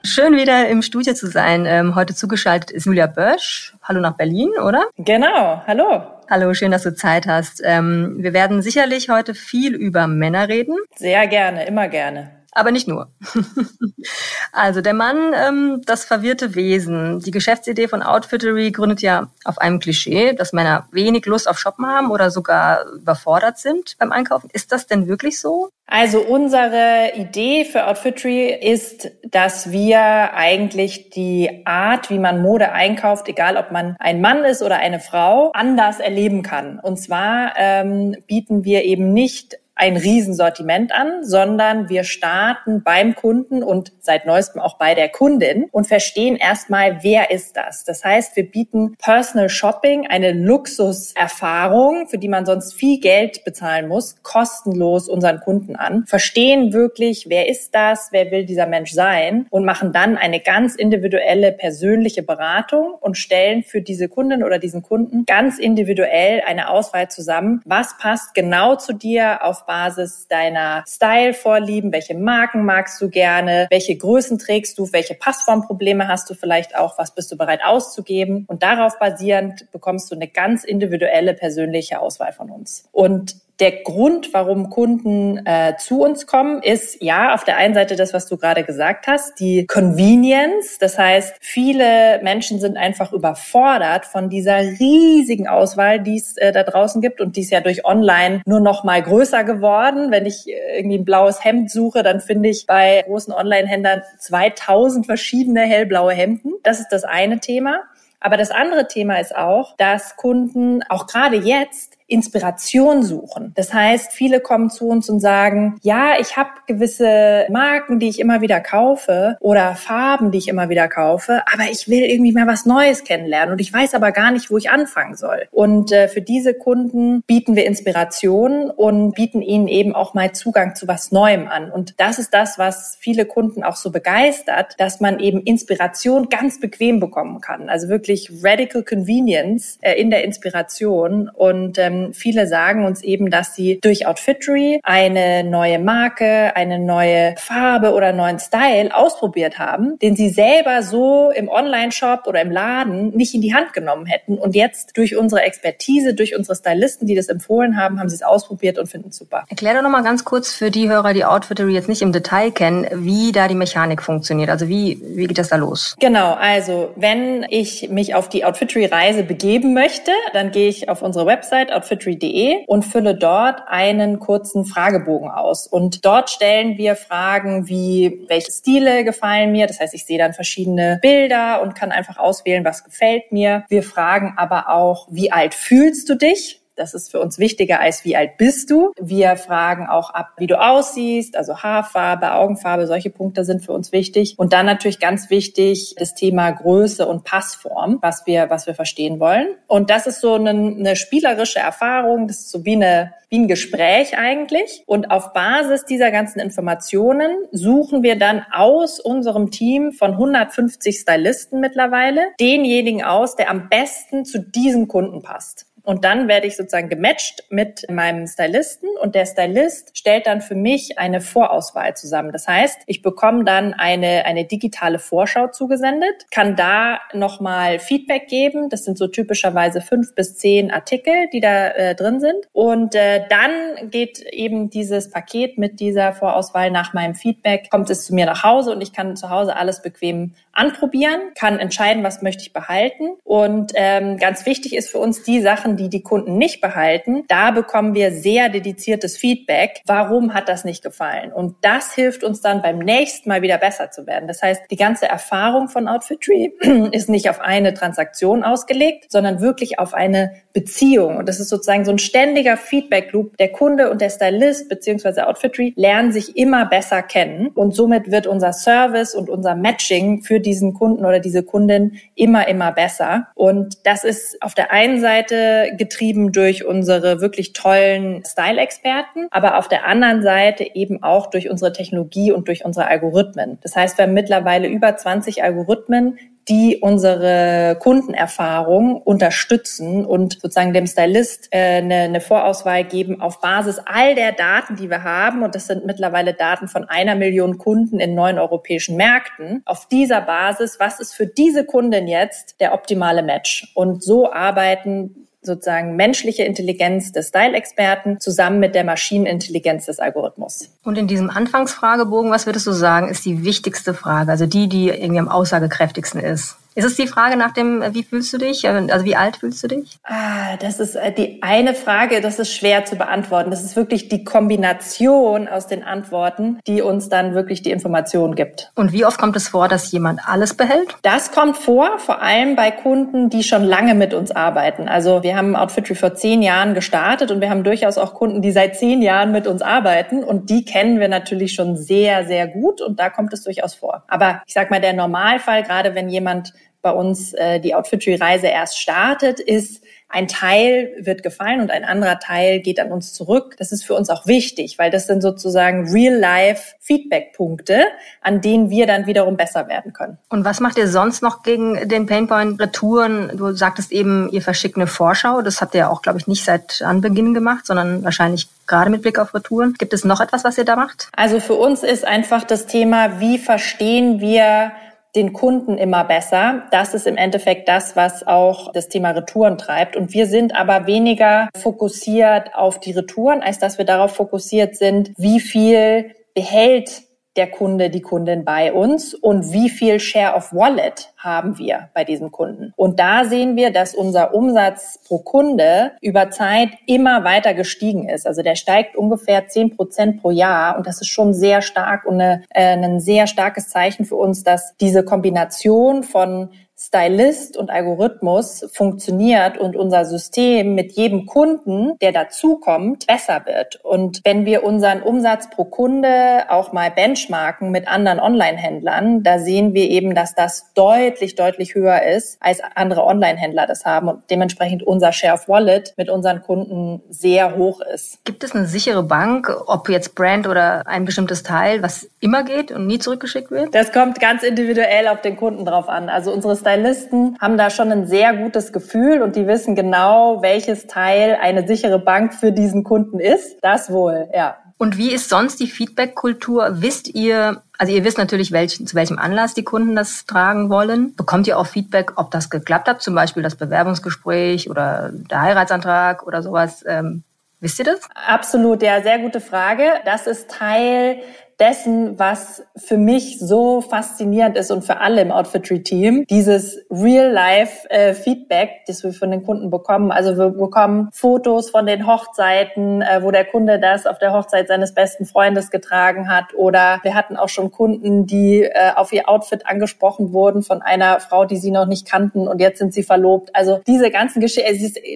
Schön 0.08 0.38
wieder 0.38 0.70
im 0.70 0.82
Studio 0.84 1.14
zu 1.14 1.28
sein. 1.28 1.66
Ähm, 1.66 1.94
heute 1.96 2.16
zugeschaltet 2.16 2.72
ist 2.72 2.86
Julia 2.86 3.08
Bösch. 3.08 3.76
Hallo 3.84 4.00
nach 4.00 4.16
Berlin, 4.16 4.52
oder? 4.64 4.86
Genau, 4.98 5.62
hallo. 5.68 6.02
Hallo, 6.30 6.54
schön, 6.54 6.72
dass 6.72 6.84
du 6.84 6.96
Zeit 6.96 7.28
hast. 7.28 7.62
Ähm, 7.62 8.16
wir 8.20 8.32
werden 8.32 8.62
sicherlich 8.62 9.10
heute 9.10 9.36
viel 9.36 9.76
über 9.76 10.08
Männer 10.08 10.48
reden. 10.48 10.78
Sehr 10.96 11.28
gerne, 11.28 11.68
immer 11.68 11.90
gerne 11.90 12.37
aber 12.58 12.72
nicht 12.72 12.88
nur. 12.88 13.12
also 14.52 14.82
der 14.82 14.94
Mann, 14.94 15.34
ähm, 15.34 15.82
das 15.86 16.06
verwirrte 16.06 16.56
Wesen. 16.56 17.20
Die 17.20 17.32
Geschäftsidee 17.32 17.88
von 17.88 18.02
Outfittery 18.02 18.72
gründet 18.72 19.02
ja 19.02 19.30
auf 19.44 19.60
einem 19.60 19.80
Klischee, 19.80 20.34
dass 20.34 20.54
Männer 20.54 20.88
wenig 20.92 21.26
Lust 21.26 21.48
auf 21.48 21.60
Shoppen 21.60 21.86
haben 21.86 22.12
oder 22.12 22.32
sogar 22.32 22.86
überfordert 22.88 23.58
sind 23.58 23.96
beim 24.00 24.12
Einkaufen. 24.12 24.50
Ist 24.54 24.72
das 24.72 24.88
denn 24.88 25.08
wirklich 25.08 25.40
so? 25.40 25.70
Also 25.90 26.20
unsere 26.20 27.14
Idee 27.16 27.64
für 27.64 27.88
Outfittery 27.88 28.50
ist, 28.50 29.10
dass 29.24 29.72
wir 29.72 30.34
eigentlich 30.34 31.12
die 31.12 31.62
Art, 31.66 32.10
wie 32.10 32.20
man 32.20 32.42
Mode 32.42 32.74
einkauft, 32.74 33.30
egal 33.30 33.56
ob 33.56 33.72
man 33.72 33.96
ein 34.00 34.20
Mann 34.20 34.44
ist 34.44 34.62
oder 34.62 34.78
eine 34.78 35.00
Frau, 35.00 35.52
anders 35.54 36.00
erleben 36.00 36.44
kann. 36.44 36.80
Und 36.80 36.98
zwar 36.98 37.54
ähm, 37.56 38.18
bieten 38.28 38.66
wir 38.66 38.84
eben 38.84 39.14
nicht 39.14 39.60
ein 39.78 39.98
Riesensortiment 39.98 40.92
an, 40.92 41.24
sondern 41.24 41.90
wir 41.90 42.04
starten 42.04 42.84
beim 42.84 43.16
Kunden 43.16 43.64
und 43.64 43.94
seit 44.00 44.26
neuestem 44.26 44.62
auch 44.62 44.78
bei 44.78 44.96
der 44.96 45.10
Kundin 45.10 45.68
und 45.72 45.88
verstehen 45.88 46.36
erstmal, 46.36 47.04
wer 47.04 47.32
ist 47.32 47.56
das? 47.56 47.84
Das 47.84 48.04
heißt, 48.04 48.36
wir 48.36 48.50
bieten 48.50 48.96
Personal 48.98 49.50
Shopping, 49.50 50.08
eine 50.08 50.32
Luxuserfahrung, 50.32 52.08
für 52.08 52.18
die 52.18 52.28
man 52.28 52.46
sonst 52.46 52.74
viel 52.74 53.00
Geld 53.00 53.44
bezahlen 53.46 53.88
muss, 53.88 54.22
kostenlos 54.24 55.08
unseren 55.08 55.40
Kunden 55.40 55.76
an, 55.76 56.06
verstehen 56.08 56.74
wirklich, 56.74 57.28
wer 57.30 57.48
ist 57.48 57.76
das, 57.76 58.10
wer 58.12 58.32
will 58.32 58.46
dieser 58.46 58.66
Mensch 58.66 58.94
sein 58.94 59.46
und 59.50 59.66
machen 59.66 59.94
dann 59.94 60.18
eine 60.18 60.40
ganz 60.40 60.76
individuelle 60.76 61.52
persönliche 61.52 62.24
Beratung 62.24 62.96
und 63.00 63.18
stellen 63.18 63.64
für 63.64 63.82
diese 63.82 64.10
Kundin 64.10 64.44
oder 64.44 64.58
diesen 64.58 64.82
Kunden 64.82 65.26
ganz 65.26 65.60
individuell 65.60 66.42
eine 66.46 66.70
Auswahl 66.70 67.10
zusammen, 67.10 67.62
was 67.66 67.98
passt 67.98 68.34
genau 68.34 68.76
zu 68.76 68.94
dir 68.94 69.44
auf 69.44 69.67
Basis 69.68 70.28
deiner 70.28 70.84
Style-Vorlieben, 70.88 71.92
welche 71.92 72.16
Marken 72.16 72.66
magst 72.66 73.00
du 73.00 73.10
gerne, 73.10 73.68
welche 73.70 73.96
Größen 73.96 74.40
trägst 74.40 74.80
du, 74.80 74.92
welche 74.92 75.14
Passformprobleme 75.14 76.08
hast 76.08 76.28
du 76.32 76.34
vielleicht 76.34 76.76
auch, 76.76 76.98
was 76.98 77.14
bist 77.14 77.32
du 77.32 77.38
bereit 77.38 77.62
auszugeben. 77.64 78.46
Und 78.48 78.64
darauf 78.64 78.98
basierend 78.98 79.72
bekommst 79.72 80.10
du 80.10 80.16
eine 80.16 80.28
ganz 80.28 80.64
individuelle 80.64 81.36
persönliche 81.36 82.00
Auswahl 82.00 82.34
von 82.34 82.50
uns. 82.50 82.90
Und 82.92 83.36
der 83.60 83.72
Grund, 83.84 84.34
warum 84.34 84.70
Kunden 84.70 85.44
äh, 85.46 85.76
zu 85.78 86.02
uns 86.02 86.28
kommen, 86.28 86.62
ist 86.62 87.02
ja 87.02 87.34
auf 87.34 87.44
der 87.44 87.58
einen 87.58 87.74
Seite 87.74 87.96
das, 87.96 88.14
was 88.14 88.28
du 88.28 88.38
gerade 88.38 88.64
gesagt 88.64 89.08
hast, 89.08 89.40
die 89.40 89.66
Convenience. 89.66 90.78
Das 90.80 91.00
heißt, 91.00 91.36
viele 91.40 92.22
Menschen 92.22 92.60
sind 92.60 92.78
einfach 92.78 93.14
überfordert 93.14 94.06
von 94.06 94.30
dieser 94.30 94.58
riesigen 94.58 95.48
Auswahl, 95.48 96.00
die 96.00 96.18
es 96.18 96.38
äh, 96.38 96.52
da 96.52 96.64
draußen 96.64 97.02
gibt 97.02 97.20
und 97.20 97.36
die 97.36 97.42
ist 97.42 97.52
ja 97.52 97.62
durch 97.62 97.84
Online 97.84 98.42
nur 98.46 98.60
noch 98.60 98.84
mal 98.84 99.02
größer 99.02 99.44
geworden. 99.44 100.12
Wenn 100.12 100.28
ich 100.28 100.48
äh, 100.48 100.78
irgendwie 100.78 101.00
ein 101.00 101.06
blaues 101.06 101.44
Hemd 101.44 101.72
suche, 101.72 102.04
dann 102.04 102.22
finde 102.22 102.50
ich 102.50 102.68
bei 102.68 103.04
großen 103.08 103.34
Online-Händlern 103.34 104.04
2000 104.20 105.08
verschiedene 105.08 105.62
hellblaue 105.62 106.14
Hemden. 106.14 106.54
Das 106.62 106.80
ist 106.80 106.90
das 106.90 107.04
eine 107.04 107.40
Thema. 107.40 107.82
Aber 108.20 108.38
das 108.38 108.52
andere 108.52 108.88
Thema 108.88 109.20
ist 109.20 109.36
auch, 109.36 109.76
dass 109.78 110.16
Kunden 110.16 110.82
auch 110.90 111.08
gerade 111.08 111.38
jetzt 111.38 111.97
Inspiration 112.08 113.04
suchen. 113.04 113.52
Das 113.56 113.74
heißt, 113.74 114.14
viele 114.14 114.40
kommen 114.40 114.70
zu 114.70 114.88
uns 114.88 115.10
und 115.10 115.20
sagen, 115.20 115.78
ja, 115.82 116.14
ich 116.20 116.38
habe 116.38 116.50
gewisse 116.66 117.46
Marken, 117.50 118.00
die 118.00 118.08
ich 118.08 118.20
immer 118.20 118.42
wieder 118.42 118.62
kaufe 118.62 119.38
oder 119.42 119.76
Farben, 119.76 120.32
die 120.32 120.38
ich 120.38 120.48
immer 120.48 120.70
wieder 120.70 120.88
kaufe, 120.88 121.44
aber 121.52 121.70
ich 121.70 121.90
will 121.90 122.04
irgendwie 122.04 122.32
mal 122.32 122.48
was 122.48 122.66
Neues 122.66 123.04
kennenlernen 123.04 123.54
und 123.54 123.62
ich 123.62 123.74
weiß 123.74 123.94
aber 123.94 124.12
gar 124.12 124.32
nicht, 124.32 124.50
wo 124.50 124.58
ich 124.58 124.70
anfangen 124.70 125.16
soll. 125.16 125.48
Und 125.52 125.92
äh, 125.92 126.08
für 126.08 126.22
diese 126.22 126.54
Kunden 126.54 127.24
bieten 127.28 127.56
wir 127.56 127.66
Inspiration 127.66 128.70
und 128.70 129.14
bieten 129.14 129.42
ihnen 129.42 129.68
eben 129.68 129.94
auch 129.94 130.14
mal 130.14 130.32
Zugang 130.32 130.76
zu 130.76 130.88
was 130.88 131.12
Neuem 131.12 131.48
an. 131.48 131.72
Und 131.72 132.00
das 132.00 132.20
ist 132.20 132.34
das, 132.34 132.58
was 132.58 132.98
viele 133.00 133.26
Kunden 133.26 133.64
auch 133.64 133.76
so 133.76 133.92
begeistert, 133.92 134.76
dass 134.78 135.02
man 135.02 135.20
eben 135.20 135.42
Inspiration 135.42 136.30
ganz 136.30 136.60
bequem 136.60 137.00
bekommen 137.00 137.42
kann. 137.42 137.70
Also 137.70 137.90
wirklich 137.90 138.32
radical 138.44 138.84
convenience 138.84 139.78
äh, 139.82 139.94
in 140.00 140.10
der 140.10 140.24
Inspiration 140.24 141.30
und 141.30 141.78
ähm, 141.78 141.97
viele 142.14 142.48
sagen 142.48 142.86
uns 142.86 143.04
eben, 143.04 143.30
dass 143.30 143.56
sie 143.56 143.80
durch 143.82 144.08
Outfittery 144.08 144.80
eine 144.84 145.44
neue 145.44 145.80
Marke, 145.80 146.56
eine 146.56 146.80
neue 146.80 147.36
Farbe 147.38 147.94
oder 147.94 148.08
einen 148.08 148.18
neuen 148.18 148.40
Style 148.40 148.96
ausprobiert 148.96 149.60
haben, 149.60 149.98
den 150.00 150.16
sie 150.16 150.30
selber 150.30 150.84
so 150.84 151.32
im 151.32 151.50
Online-Shop 151.50 152.24
oder 152.28 152.42
im 152.42 152.52
Laden 152.52 153.10
nicht 153.16 153.34
in 153.34 153.42
die 153.42 153.54
Hand 153.54 153.74
genommen 153.74 154.06
hätten. 154.06 154.38
Und 154.38 154.56
jetzt 154.56 154.98
durch 154.98 155.16
unsere 155.16 155.42
Expertise, 155.42 156.14
durch 156.14 156.36
unsere 156.36 156.56
Stylisten, 156.56 157.08
die 157.08 157.16
das 157.16 157.28
empfohlen 157.28 157.78
haben, 157.78 158.00
haben 158.00 158.10
sie 158.10 158.16
es 158.16 158.24
ausprobiert 158.24 158.78
und 158.78 158.88
finden 158.88 159.10
es 159.10 159.18
super. 159.18 159.44
Erklär 159.50 159.74
doch 159.74 159.82
nochmal 159.82 160.04
ganz 160.04 160.26
kurz 160.26 160.54
für 160.54 160.72
die 160.72 160.90
Hörer, 160.90 161.14
die 161.14 161.26
Outfittery 161.26 161.74
jetzt 161.74 161.90
nicht 161.90 162.02
im 162.02 162.12
Detail 162.12 162.52
kennen, 162.52 162.88
wie 162.94 163.32
da 163.32 163.48
die 163.48 163.56
Mechanik 163.56 164.02
funktioniert. 164.02 164.50
Also 164.50 164.68
wie, 164.68 165.02
wie 165.16 165.28
geht 165.28 165.38
das 165.38 165.50
da 165.50 165.56
los? 165.56 165.96
Genau, 166.00 166.34
also 166.34 166.92
wenn 166.96 167.46
ich 167.50 167.90
mich 167.90 168.16
auf 168.16 168.30
die 168.30 168.46
Outfittery-Reise 168.46 169.24
begeben 169.24 169.74
möchte, 169.74 170.12
dann 170.34 170.52
gehe 170.52 170.70
ich 170.70 170.90
auf 170.90 171.02
unsere 171.02 171.26
Website 171.26 171.72
outfittery.de 171.88 172.66
und 172.68 172.84
fülle 172.84 173.16
dort 173.16 173.64
einen 173.68 174.20
kurzen 174.20 174.66
Fragebogen 174.66 175.30
aus. 175.30 175.68
Und 175.68 176.06
dort 176.06 176.30
stellen 176.30 176.78
wir 176.78 176.96
Fragen 176.96 177.68
wie, 177.68 178.26
welche 178.28 178.52
Stile 178.52 179.04
gefallen 179.04 179.52
mir? 179.52 179.68
Das 179.68 179.80
heißt, 179.80 179.94
ich 179.94 180.06
sehe 180.06 180.18
dann 180.18 180.34
verschiedene 180.34 181.00
Bilder 181.02 181.62
und 181.62 181.76
kann 181.76 181.92
einfach 181.92 182.18
auswählen, 182.18 182.66
was 182.66 182.84
gefällt 182.84 183.32
mir. 183.32 183.66
Wir 183.70 183.84
fragen 183.84 184.34
aber 184.38 184.70
auch, 184.70 185.08
wie 185.10 185.32
alt 185.32 185.54
fühlst 185.54 186.10
du 186.10 186.16
dich? 186.16 186.57
Das 186.78 186.94
ist 186.94 187.12
für 187.12 187.20
uns 187.20 187.40
wichtiger 187.40 187.80
als 187.80 188.06
wie 188.06 188.16
alt 188.16 188.38
bist 188.38 188.70
du. 188.70 188.92
Wir 189.00 189.36
fragen 189.36 189.88
auch 189.88 190.12
ab, 190.12 190.34
wie 190.38 190.48
du 190.48 190.62
aussiehst, 190.62 191.36
also 191.36 191.58
Haarfarbe, 191.58 192.34
Augenfarbe, 192.34 192.88
solche 192.88 193.10
Punkte 193.10 193.44
sind 193.44 193.64
für 193.64 193.74
uns 193.74 193.92
wichtig. 193.92 194.36
Und 194.38 194.54
dann 194.54 194.66
natürlich 194.66 195.00
ganz 195.00 195.30
wichtig 195.30 195.96
das 195.98 196.14
Thema 196.14 196.52
Größe 196.52 197.08
und 197.08 197.24
Passform, 197.24 197.98
was 198.02 198.26
wir, 198.26 198.50
was 198.50 198.68
wir 198.68 198.76
verstehen 198.76 199.20
wollen. 199.20 199.48
Und 199.68 199.90
das 199.90 200.08
ist 200.08 200.22
so 200.22 200.36
eine, 200.36 200.52
eine 200.52 200.96
spielerische 200.96 201.60
Erfahrung. 201.60 202.28
Das 202.28 202.38
ist 202.38 202.52
so 202.52 202.64
wie 202.64 202.76
eine 202.76 203.14
wie 203.30 203.40
ein 203.40 203.48
Gespräch 203.48 204.18
eigentlich. 204.18 204.84
Und 204.86 205.12
auf 205.12 205.34
Basis 205.34 205.86
dieser 205.86 206.12
ganzen 206.12 206.40
Informationen 206.40 207.30
suchen 207.52 208.04
wir 208.04 208.18
dann 208.18 208.46
aus 208.52 209.00
unserem 209.00 209.52
Team 209.52 209.92
von 209.92 210.12
150 210.12 211.00
Stylisten 211.00 211.60
mittlerweile 211.60 212.22
denjenigen 212.40 213.04
aus, 213.04 213.36
der 213.36 213.50
am 213.50 213.70
besten 213.70 214.26
zu 214.26 214.40
diesem 214.40 214.88
Kunden 214.88 215.22
passt. 215.22 215.66
Und 215.88 216.04
dann 216.04 216.28
werde 216.28 216.48
ich 216.48 216.58
sozusagen 216.58 216.90
gematcht 216.90 217.46
mit 217.50 217.90
meinem 217.90 218.28
Stylisten 218.28 218.90
und 219.02 219.16
der 219.16 219.26
Stylist 219.26 219.98
stellt 219.98 220.28
dann 220.28 220.42
für 220.42 220.54
mich 220.54 221.00
eine 221.00 221.22
Vorauswahl 221.22 221.96
zusammen. 221.96 222.34
Das 222.34 222.46
heißt, 222.46 222.82
ich 222.88 223.02
bekomme 223.02 223.46
dann 223.46 223.74
eine, 223.74 224.26
eine 224.26 224.44
digitale 224.44 225.00
Vorschau 225.00 225.48
zugesendet, 225.48 226.30
kann 226.30 226.58
da 226.58 227.00
nochmal 227.14 227.80
Feedback 227.80 228.28
geben. 228.28 228.68
Das 228.68 228.84
sind 228.84 228.98
so 228.98 229.08
typischerweise 229.08 229.80
fünf 229.80 230.14
bis 230.14 230.36
zehn 230.36 230.72
Artikel, 230.72 231.30
die 231.32 231.40
da 231.40 231.70
äh, 231.70 231.96
drin 231.96 232.20
sind. 232.20 232.50
Und 232.52 232.94
äh, 232.94 233.24
dann 233.30 233.90
geht 233.90 234.20
eben 234.20 234.70
dieses 234.70 235.10
Paket 235.10 235.58
mit 235.58 235.80
dieser 235.80 236.12
Vorauswahl 236.12 236.70
nach 236.70 236.94
meinem 236.94 237.16
Feedback, 237.16 237.70
kommt 237.70 237.90
es 237.90 238.04
zu 238.04 238.14
mir 238.14 238.26
nach 238.26 238.44
Hause 238.44 238.74
und 238.74 238.82
ich 238.82 238.92
kann 238.92 239.16
zu 239.16 239.30
Hause 239.30 239.56
alles 239.56 239.82
bequem 239.82 240.34
anprobieren, 240.58 241.22
kann 241.36 241.60
entscheiden, 241.60 242.04
was 242.04 242.22
möchte 242.22 242.42
ich 242.42 242.54
behalten. 242.54 243.10
Und 243.24 243.72
ähm, 243.76 244.18
ganz 244.18 244.46
wichtig 244.46 244.76
ist 244.76 244.90
für 244.90 244.98
uns 244.98 245.24
die 245.24 245.42
Sachen, 245.42 245.78
die 245.78 245.90
die 245.90 246.02
Kunden 246.02 246.38
nicht 246.38 246.62
behalten. 246.62 247.24
Da 247.28 247.52
bekommen 247.52 247.94
wir 247.94 248.12
sehr 248.12 248.50
dediziertes 248.50 249.18
Feedback. 249.18 249.82
Warum 249.86 250.34
hat 250.34 250.50
das 250.50 250.66
nicht 250.66 250.84
gefallen? 250.84 251.32
Und 251.32 251.56
das 251.62 251.94
hilft 251.94 252.24
uns 252.24 252.42
dann 252.42 252.62
beim 252.62 252.80
nächsten 252.80 253.30
Mal 253.30 253.42
wieder 253.42 253.58
besser 253.58 253.92
zu 253.92 254.08
werden. 254.08 254.28
Das 254.28 254.42
heißt, 254.42 254.64
die 254.72 254.76
ganze 254.76 255.08
Erfahrung 255.08 255.70
von 255.70 255.88
Outfitry 255.88 256.54
ist 256.92 257.10
nicht 257.10 257.30
auf 257.30 257.40
eine 257.40 257.74
Transaktion 257.74 258.44
ausgelegt, 258.44 259.12
sondern 259.12 259.40
wirklich 259.42 259.80
auf 259.80 259.94
eine 259.94 260.32
Beziehung. 260.54 261.18
Und 261.18 261.30
das 261.30 261.40
ist 261.40 261.50
sozusagen 261.50 261.86
so 261.86 261.92
ein 261.92 262.00
ständiger 262.00 262.58
Feedback-Loop. 262.58 263.38
Der 263.38 263.52
Kunde 263.52 263.92
und 263.92 264.02
der 264.02 264.10
Stylist 264.10 264.70
bzw. 264.70 265.22
Outfitry 265.22 265.74
lernen 265.76 266.12
sich 266.12 266.36
immer 266.36 266.66
besser 266.66 267.04
kennen. 267.04 267.50
Und 267.50 267.76
somit 267.76 268.10
wird 268.10 268.26
unser 268.26 268.54
Service 268.54 269.14
und 269.14 269.30
unser 269.30 269.54
Matching 269.54 270.24
für 270.24 270.40
diesen 270.48 270.74
Kunden 270.74 271.06
oder 271.06 271.20
diese 271.20 271.44
Kundin 271.44 272.00
immer, 272.16 272.48
immer 272.48 272.72
besser. 272.72 273.28
Und 273.36 273.86
das 273.86 274.04
ist 274.04 274.42
auf 274.42 274.56
der 274.56 274.72
einen 274.72 275.00
Seite 275.02 275.72
getrieben 275.78 276.32
durch 276.32 276.66
unsere 276.66 277.22
wirklich 277.22 277.54
tollen 277.54 278.24
Style-Experten, 278.26 279.28
aber 279.32 279.58
auf 279.58 279.68
der 279.68 279.86
anderen 279.86 280.24
Seite 280.24 280.66
eben 280.74 281.04
auch 281.04 281.28
durch 281.28 281.50
unsere 281.50 281.74
Technologie 281.74 282.32
und 282.32 282.48
durch 282.48 282.64
unsere 282.66 282.88
Algorithmen. 282.88 283.60
Das 283.62 283.76
heißt, 283.76 283.98
wir 283.98 284.04
haben 284.04 284.14
mittlerweile 284.14 284.68
über 284.68 284.96
20 284.96 285.44
Algorithmen, 285.44 286.18
die 286.50 286.78
unsere 286.82 287.78
Kundenerfahrung 287.80 289.02
unterstützen 289.02 290.06
und 290.06 290.34
sozusagen 290.42 290.74
dem 290.74 290.88
Stylist 290.88 291.50
äh, 291.52 291.78
eine, 291.78 291.96
eine 291.96 292.22
Vorauswahl 292.22 292.86
geben 292.86 293.20
auf 293.22 293.42
Basis 293.42 293.80
all 293.86 294.16
der 294.16 294.32
Daten, 294.32 294.78
die 294.78 294.90
wir 294.90 295.04
haben. 295.04 295.44
Und 295.44 295.56
das 295.56 295.68
sind 295.68 295.86
mittlerweile 295.86 296.34
Daten 296.34 296.68
von 296.68 296.86
einer 296.86 297.16
Million 297.16 297.58
Kunden 297.58 298.00
in 298.00 298.16
neun 298.16 298.40
europäischen 298.40 298.96
Märkten. 298.96 299.62
Auf 299.66 299.88
dieser 299.88 300.22
Basis, 300.22 300.80
was 300.80 301.00
ist 301.00 301.14
für 301.14 301.28
diese 301.28 301.66
Kundin 301.66 302.08
jetzt 302.08 302.60
der 302.62 302.74
optimale 302.74 303.24
Match? 303.24 303.72
Und 303.76 304.04
so 304.04 304.32
arbeiten 304.32 305.27
sozusagen 305.48 305.96
menschliche 305.96 306.44
Intelligenz 306.44 307.12
des 307.12 307.30
Style-Experten 307.30 308.20
zusammen 308.20 308.60
mit 308.60 308.76
der 308.76 308.84
Maschinenintelligenz 308.84 309.88
des 309.88 310.00
Algorithmus. 310.00 310.70
Und 310.84 310.98
in 310.98 311.08
diesem 311.08 311.30
Anfangsfragebogen, 311.30 312.32
was 312.32 312.46
würdest 312.46 312.68
du 312.68 312.72
sagen, 312.72 313.10
ist 313.10 313.26
die 313.26 313.44
wichtigste 313.44 313.96
Frage, 313.96 314.32
also 314.32 314.46
die, 314.46 314.68
die 314.70 314.90
irgendwie 314.90 315.20
am 315.20 315.30
aussagekräftigsten 315.30 316.22
ist? 316.22 316.58
Ist 316.78 316.86
es 316.86 316.96
die 316.96 317.08
Frage 317.08 317.38
nach 317.38 317.54
dem, 317.54 317.84
wie 317.96 318.04
fühlst 318.04 318.32
du 318.34 318.38
dich? 318.38 318.70
Also 318.70 319.04
wie 319.04 319.16
alt 319.16 319.38
fühlst 319.38 319.64
du 319.64 319.68
dich? 319.68 319.98
Ah, 320.04 320.58
das 320.58 320.80
ist 320.80 320.94
äh, 320.94 321.12
die 321.12 321.42
eine 321.42 321.74
Frage, 321.74 322.22
das 322.22 322.38
ist 322.38 322.54
schwer 322.54 322.86
zu 322.86 322.98
beantworten. 322.98 323.50
Das 323.50 323.64
ist 323.64 323.76
wirklich 323.76 324.10
die 324.10 324.24
Kombination 324.24 325.48
aus 325.48 325.66
den 325.66 325.82
Antworten, 325.82 326.60
die 326.68 326.84
uns 326.84 327.10
dann 327.10 327.34
wirklich 327.34 327.64
die 327.64 327.72
Information 327.72 328.36
gibt. 328.36 328.72
Und 328.76 328.94
wie 328.94 329.06
oft 329.06 329.18
kommt 329.18 329.36
es 329.36 329.48
vor, 329.48 329.68
dass 329.68 329.92
jemand 329.92 330.20
alles 330.28 330.54
behält? 330.54 330.96
Das 331.02 331.32
kommt 331.32 331.58
vor, 331.58 331.98
vor 331.98 332.22
allem 332.22 332.56
bei 332.56 332.70
Kunden, 332.70 333.32
die 333.32 333.42
schon 333.42 333.64
lange 333.64 333.96
mit 333.96 334.14
uns 334.14 334.30
arbeiten. 334.30 334.88
Also 334.88 335.24
wir 335.24 335.36
haben 335.36 335.56
Outfitry 335.56 335.96
vor 335.96 336.14
zehn 336.14 336.44
Jahren 336.44 336.76
gestartet 336.76 337.32
und 337.32 337.42
wir 337.42 337.50
haben 337.50 337.64
durchaus 337.64 337.98
auch 337.98 338.14
Kunden, 338.14 338.44
die 338.44 338.52
seit 338.52 338.76
zehn 338.76 339.02
Jahren 339.02 339.32
mit 339.32 339.48
uns 339.48 339.64
arbeiten 339.64 340.24
und 340.24 340.52
die 340.52 340.64
kennen 340.64 341.00
wir 341.00 341.08
natürlich 341.08 341.56
schon 341.56 341.76
sehr, 341.76 342.28
sehr 342.28 342.48
gut 342.48 342.82
und 342.82 343.00
da 343.00 343.10
kommt 343.10 343.34
es 343.34 343.42
durchaus 343.44 343.74
vor. 343.74 344.04
Aber 344.08 344.44
ich 344.46 344.54
sag 344.54 344.70
mal, 344.70 344.80
der 344.80 344.94
Normalfall, 344.94 345.64
gerade 345.64 345.96
wenn 345.96 346.08
jemand 346.08 346.54
bei 346.82 346.92
uns 346.92 347.34
äh, 347.34 347.60
die 347.60 347.76
Outfitry-Reise 347.76 348.48
erst 348.48 348.80
startet, 348.80 349.40
ist, 349.40 349.84
ein 350.10 350.30
Teil 350.30 350.94
wird 351.00 351.22
gefallen 351.22 351.60
und 351.60 351.70
ein 351.70 351.84
anderer 351.84 352.18
Teil 352.20 352.62
geht 352.62 352.80
an 352.80 352.94
uns 352.94 353.14
zurück. 353.14 353.56
Das 353.58 353.74
ist 353.74 353.84
für 353.84 353.94
uns 353.94 354.10
auch 354.10 354.26
wichtig, 354.26 354.80
weil 354.80 354.90
das 354.90 355.06
sind 355.06 355.22
sozusagen 355.22 355.92
Real-Life-Feedback-Punkte, 355.92 357.88
an 358.22 358.40
denen 358.40 358.70
wir 358.70 358.88
dann 358.88 359.06
wiederum 359.06 359.36
besser 359.36 359.68
werden 359.68 359.92
können. 359.92 360.18
Und 360.30 360.46
was 360.46 360.62
macht 360.62 360.78
ihr 360.78 360.88
sonst 360.88 361.22
noch 361.22 361.44
gegen 361.44 361.90
den 361.90 362.06
Painpoint 362.06 362.62
Retouren? 362.62 363.36
Du 363.36 363.52
sagtest 363.52 363.92
eben, 363.92 364.30
ihr 364.32 364.42
verschickt 364.42 364.78
eine 364.78 364.88
Vorschau. 364.88 365.42
Das 365.42 365.60
habt 365.60 365.76
ihr 365.76 365.92
auch, 365.92 366.02
glaube 366.02 366.20
ich, 366.20 366.28
nicht 366.28 366.46
seit 366.46 366.82
Anbeginn 366.82 367.34
gemacht, 367.34 367.66
sondern 367.66 368.06
wahrscheinlich 368.06 368.48
gerade 368.66 368.90
mit 368.90 369.02
Blick 369.02 369.20
auf 369.20 369.34
Retouren. 369.34 369.74
Gibt 369.74 369.92
es 369.92 370.06
noch 370.06 370.22
etwas, 370.22 370.46
was 370.46 370.58
ihr 370.58 370.66
da 370.66 370.78
macht? 370.78 371.10
Also 371.18 371.42
für 371.42 371.56
uns 371.56 371.84
ist 371.84 372.06
einfach 372.06 372.46
das 372.46 372.66
Thema, 372.66 373.20
wie 373.20 373.38
verstehen 373.38 374.22
wir 374.22 374.72
den 375.18 375.34
Kunden 375.34 375.78
immer 375.78 376.04
besser. 376.04 376.64
Das 376.72 376.94
ist 376.94 377.08
im 377.08 377.18
Endeffekt 377.18 377.68
das, 377.68 377.96
was 377.96 378.26
auch 378.26 378.72
das 378.72 378.88
Thema 378.88 379.12
Retouren 379.12 379.58
treibt. 379.58 379.96
Und 379.98 380.14
wir 380.14 380.28
sind 380.28 380.56
aber 380.56 380.86
weniger 380.86 381.50
fokussiert 381.58 382.54
auf 382.54 382.80
die 382.80 382.92
Retouren, 382.92 383.42
als 383.42 383.58
dass 383.58 383.80
wir 383.80 383.86
darauf 383.86 384.16
fokussiert 384.16 384.78
sind, 384.78 385.12
wie 385.18 385.40
viel 385.40 386.12
behält 386.36 387.07
der 387.38 387.48
Kunde, 387.48 387.90
die 387.90 388.02
Kundin 388.02 388.44
bei 388.44 388.74
uns 388.74 389.14
und 389.14 389.54
wie 389.54 389.70
viel 389.70 390.00
Share 390.00 390.36
of 390.36 390.54
Wallet 390.54 391.14
haben 391.18 391.58
wir 391.58 391.90
bei 391.94 392.04
diesem 392.04 392.32
Kunden. 392.32 392.74
Und 392.76 393.00
da 393.00 393.26
sehen 393.26 393.56
wir, 393.56 393.72
dass 393.72 393.94
unser 393.94 394.34
Umsatz 394.34 395.00
pro 395.08 395.20
Kunde 395.20 395.92
über 396.02 396.30
Zeit 396.32 396.70
immer 396.86 397.24
weiter 397.24 397.54
gestiegen 397.54 398.10
ist. 398.10 398.28
Also 398.28 398.42
der 398.42 398.56
steigt 398.56 398.96
ungefähr 398.96 399.48
zehn 399.48 399.76
Prozent 399.76 400.22
pro 400.22 400.32
Jahr 400.32 400.78
und 400.78 400.88
das 400.88 401.02
ist 401.02 401.08
schon 401.08 401.34
sehr 401.34 401.62
stark 401.62 402.06
und 402.06 402.16
eine, 402.16 402.44
äh, 402.50 402.76
ein 402.76 403.00
sehr 403.00 403.28
starkes 403.28 403.70
Zeichen 403.70 404.06
für 404.06 404.16
uns, 404.16 404.44
dass 404.44 404.76
diese 404.78 405.04
Kombination 405.04 406.04
von 406.04 406.50
Stylist 406.80 407.58
und 407.58 407.72
Algorithmus 407.72 408.64
funktioniert 408.72 409.58
und 409.58 409.76
unser 409.76 410.06
System 410.06 410.76
mit 410.76 410.92
jedem 410.92 411.26
Kunden, 411.26 411.98
der 412.02 412.12
dazukommt, 412.12 413.08
besser 413.08 413.42
wird. 413.46 413.80
Und 413.84 414.22
wenn 414.24 414.46
wir 414.46 414.64
unseren 414.64 415.02
Umsatz 415.02 415.50
pro 415.50 415.66
Kunde 415.66 416.44
auch 416.50 416.74
mal 416.74 416.92
benchmarken 416.92 417.72
mit 417.72 417.88
anderen 417.88 418.20
Online-Händlern, 418.20 419.24
da 419.24 419.40
sehen 419.40 419.74
wir 419.74 419.90
eben, 419.90 420.14
dass 420.14 420.36
das 420.36 420.72
deutlich, 420.76 421.34
deutlich 421.34 421.74
höher 421.74 422.04
ist, 422.04 422.38
als 422.42 422.62
andere 422.76 423.06
Online-Händler 423.06 423.66
das 423.66 423.84
haben 423.84 424.08
und 424.08 424.30
dementsprechend 424.30 424.84
unser 424.84 425.12
Share 425.12 425.34
of 425.34 425.48
Wallet 425.50 425.96
mit 425.98 426.10
unseren 426.12 426.44
Kunden 426.44 427.02
sehr 427.10 427.58
hoch 427.58 427.82
ist. 427.82 428.24
Gibt 428.24 428.44
es 428.44 428.54
eine 428.54 428.68
sichere 428.68 429.02
Bank, 429.02 429.52
ob 429.66 429.90
jetzt 429.90 430.14
Brand 430.14 430.48
oder 430.48 430.86
ein 430.86 431.06
bestimmtes 431.06 431.42
Teil, 431.42 431.82
was 431.82 432.08
immer 432.20 432.44
geht 432.44 432.72
und 432.72 432.86
nie 432.86 433.00
zurückgeschickt 433.00 433.50
wird? 433.50 433.74
Das 433.74 433.92
kommt 433.92 434.20
ganz 434.20 434.44
individuell 434.44 435.08
auf 435.08 435.22
den 435.22 435.38
Kunden 435.38 435.66
drauf 435.66 435.90
an. 435.90 436.10
Also 436.10 436.32
unsere 436.32 436.56
Stylisten 436.68 437.38
haben 437.40 437.58
da 437.58 437.70
schon 437.70 437.92
ein 437.92 438.08
sehr 438.08 438.34
gutes 438.34 438.74
Gefühl 438.74 439.22
und 439.22 439.36
die 439.36 439.48
wissen 439.48 439.76
genau, 439.76 440.42
welches 440.42 440.88
Teil 440.88 441.38
eine 441.42 441.66
sichere 441.66 442.00
Bank 442.00 442.34
für 442.34 442.52
diesen 442.52 442.84
Kunden 442.84 443.20
ist. 443.20 443.58
Das 443.62 443.90
wohl, 443.90 444.28
ja. 444.34 444.58
Und 444.78 444.98
wie 444.98 445.12
ist 445.12 445.30
sonst 445.30 445.60
die 445.60 445.68
Feedback-Kultur? 445.68 446.82
Wisst 446.82 447.16
ihr, 447.16 447.64
also 447.78 447.94
ihr 447.94 448.04
wisst 448.04 448.18
natürlich, 448.18 448.52
welch, 448.52 448.86
zu 448.86 448.96
welchem 448.96 449.18
Anlass 449.18 449.54
die 449.54 449.64
Kunden 449.64 449.96
das 449.96 450.26
tragen 450.26 450.70
wollen. 450.70 451.16
Bekommt 451.16 451.48
ihr 451.48 451.58
auch 451.58 451.66
Feedback, 451.66 452.14
ob 452.18 452.30
das 452.32 452.50
geklappt 452.50 452.88
hat? 452.88 453.02
Zum 453.02 453.16
Beispiel 453.16 453.42
das 453.42 453.56
Bewerbungsgespräch 453.56 454.70
oder 454.70 455.10
der 455.14 455.42
Heiratsantrag 455.42 456.28
oder 456.28 456.44
sowas. 456.44 456.84
Ähm, 456.88 457.24
wisst 457.60 457.80
ihr 457.80 457.86
das? 457.86 458.02
Absolut, 458.28 458.84
ja, 458.84 459.02
sehr 459.02 459.20
gute 459.20 459.40
Frage. 459.40 459.86
Das 460.06 460.28
ist 460.28 460.52
Teil 460.52 461.22
dessen, 461.60 462.20
was 462.20 462.64
für 462.76 462.98
mich 462.98 463.40
so 463.40 463.82
faszinierend 463.82 464.58
ist 464.58 464.70
und 464.70 464.84
für 464.84 465.00
alle 465.00 465.22
im 465.22 465.32
Outfitry-Team, 465.32 466.26
dieses 466.30 466.86
Real-Life-Feedback, 466.92 468.70
äh, 468.70 468.84
das 468.86 469.04
wir 469.04 469.12
von 469.12 469.32
den 469.32 469.44
Kunden 469.44 469.72
bekommen. 469.72 470.12
Also 470.12 470.38
wir 470.38 470.50
bekommen 470.50 471.10
Fotos 471.12 471.72
von 471.72 471.88
den 471.88 472.06
Hochzeiten, 472.06 473.02
äh, 473.02 473.24
wo 473.24 473.32
der 473.32 473.46
Kunde 473.46 473.80
das 473.80 474.06
auf 474.06 474.20
der 474.20 474.34
Hochzeit 474.34 474.68
seines 474.68 474.94
besten 474.94 475.26
Freundes 475.26 475.72
getragen 475.72 476.30
hat. 476.30 476.54
Oder 476.56 477.00
wir 477.02 477.16
hatten 477.16 477.38
auch 477.38 477.50
schon 477.50 477.72
Kunden, 477.72 478.28
die 478.28 478.62
äh, 478.62 478.92
auf 478.96 479.12
ihr 479.12 479.28
Outfit 479.28 479.66
angesprochen 479.66 480.34
wurden 480.34 480.62
von 480.62 480.84
einer 480.84 481.20
Frau, 481.20 481.46
die 481.46 481.58
sie 481.58 481.72
noch 481.72 481.88
nicht 481.88 482.08
kannten 482.08 482.48
und 482.48 482.62
jetzt 482.62 482.78
sind 482.78 482.94
sie 482.94 483.04
verlobt. 483.04 483.56
Also 483.56 483.80
diese 483.88 484.12
ganzen 484.12 484.42
Geschichten, 484.42 484.70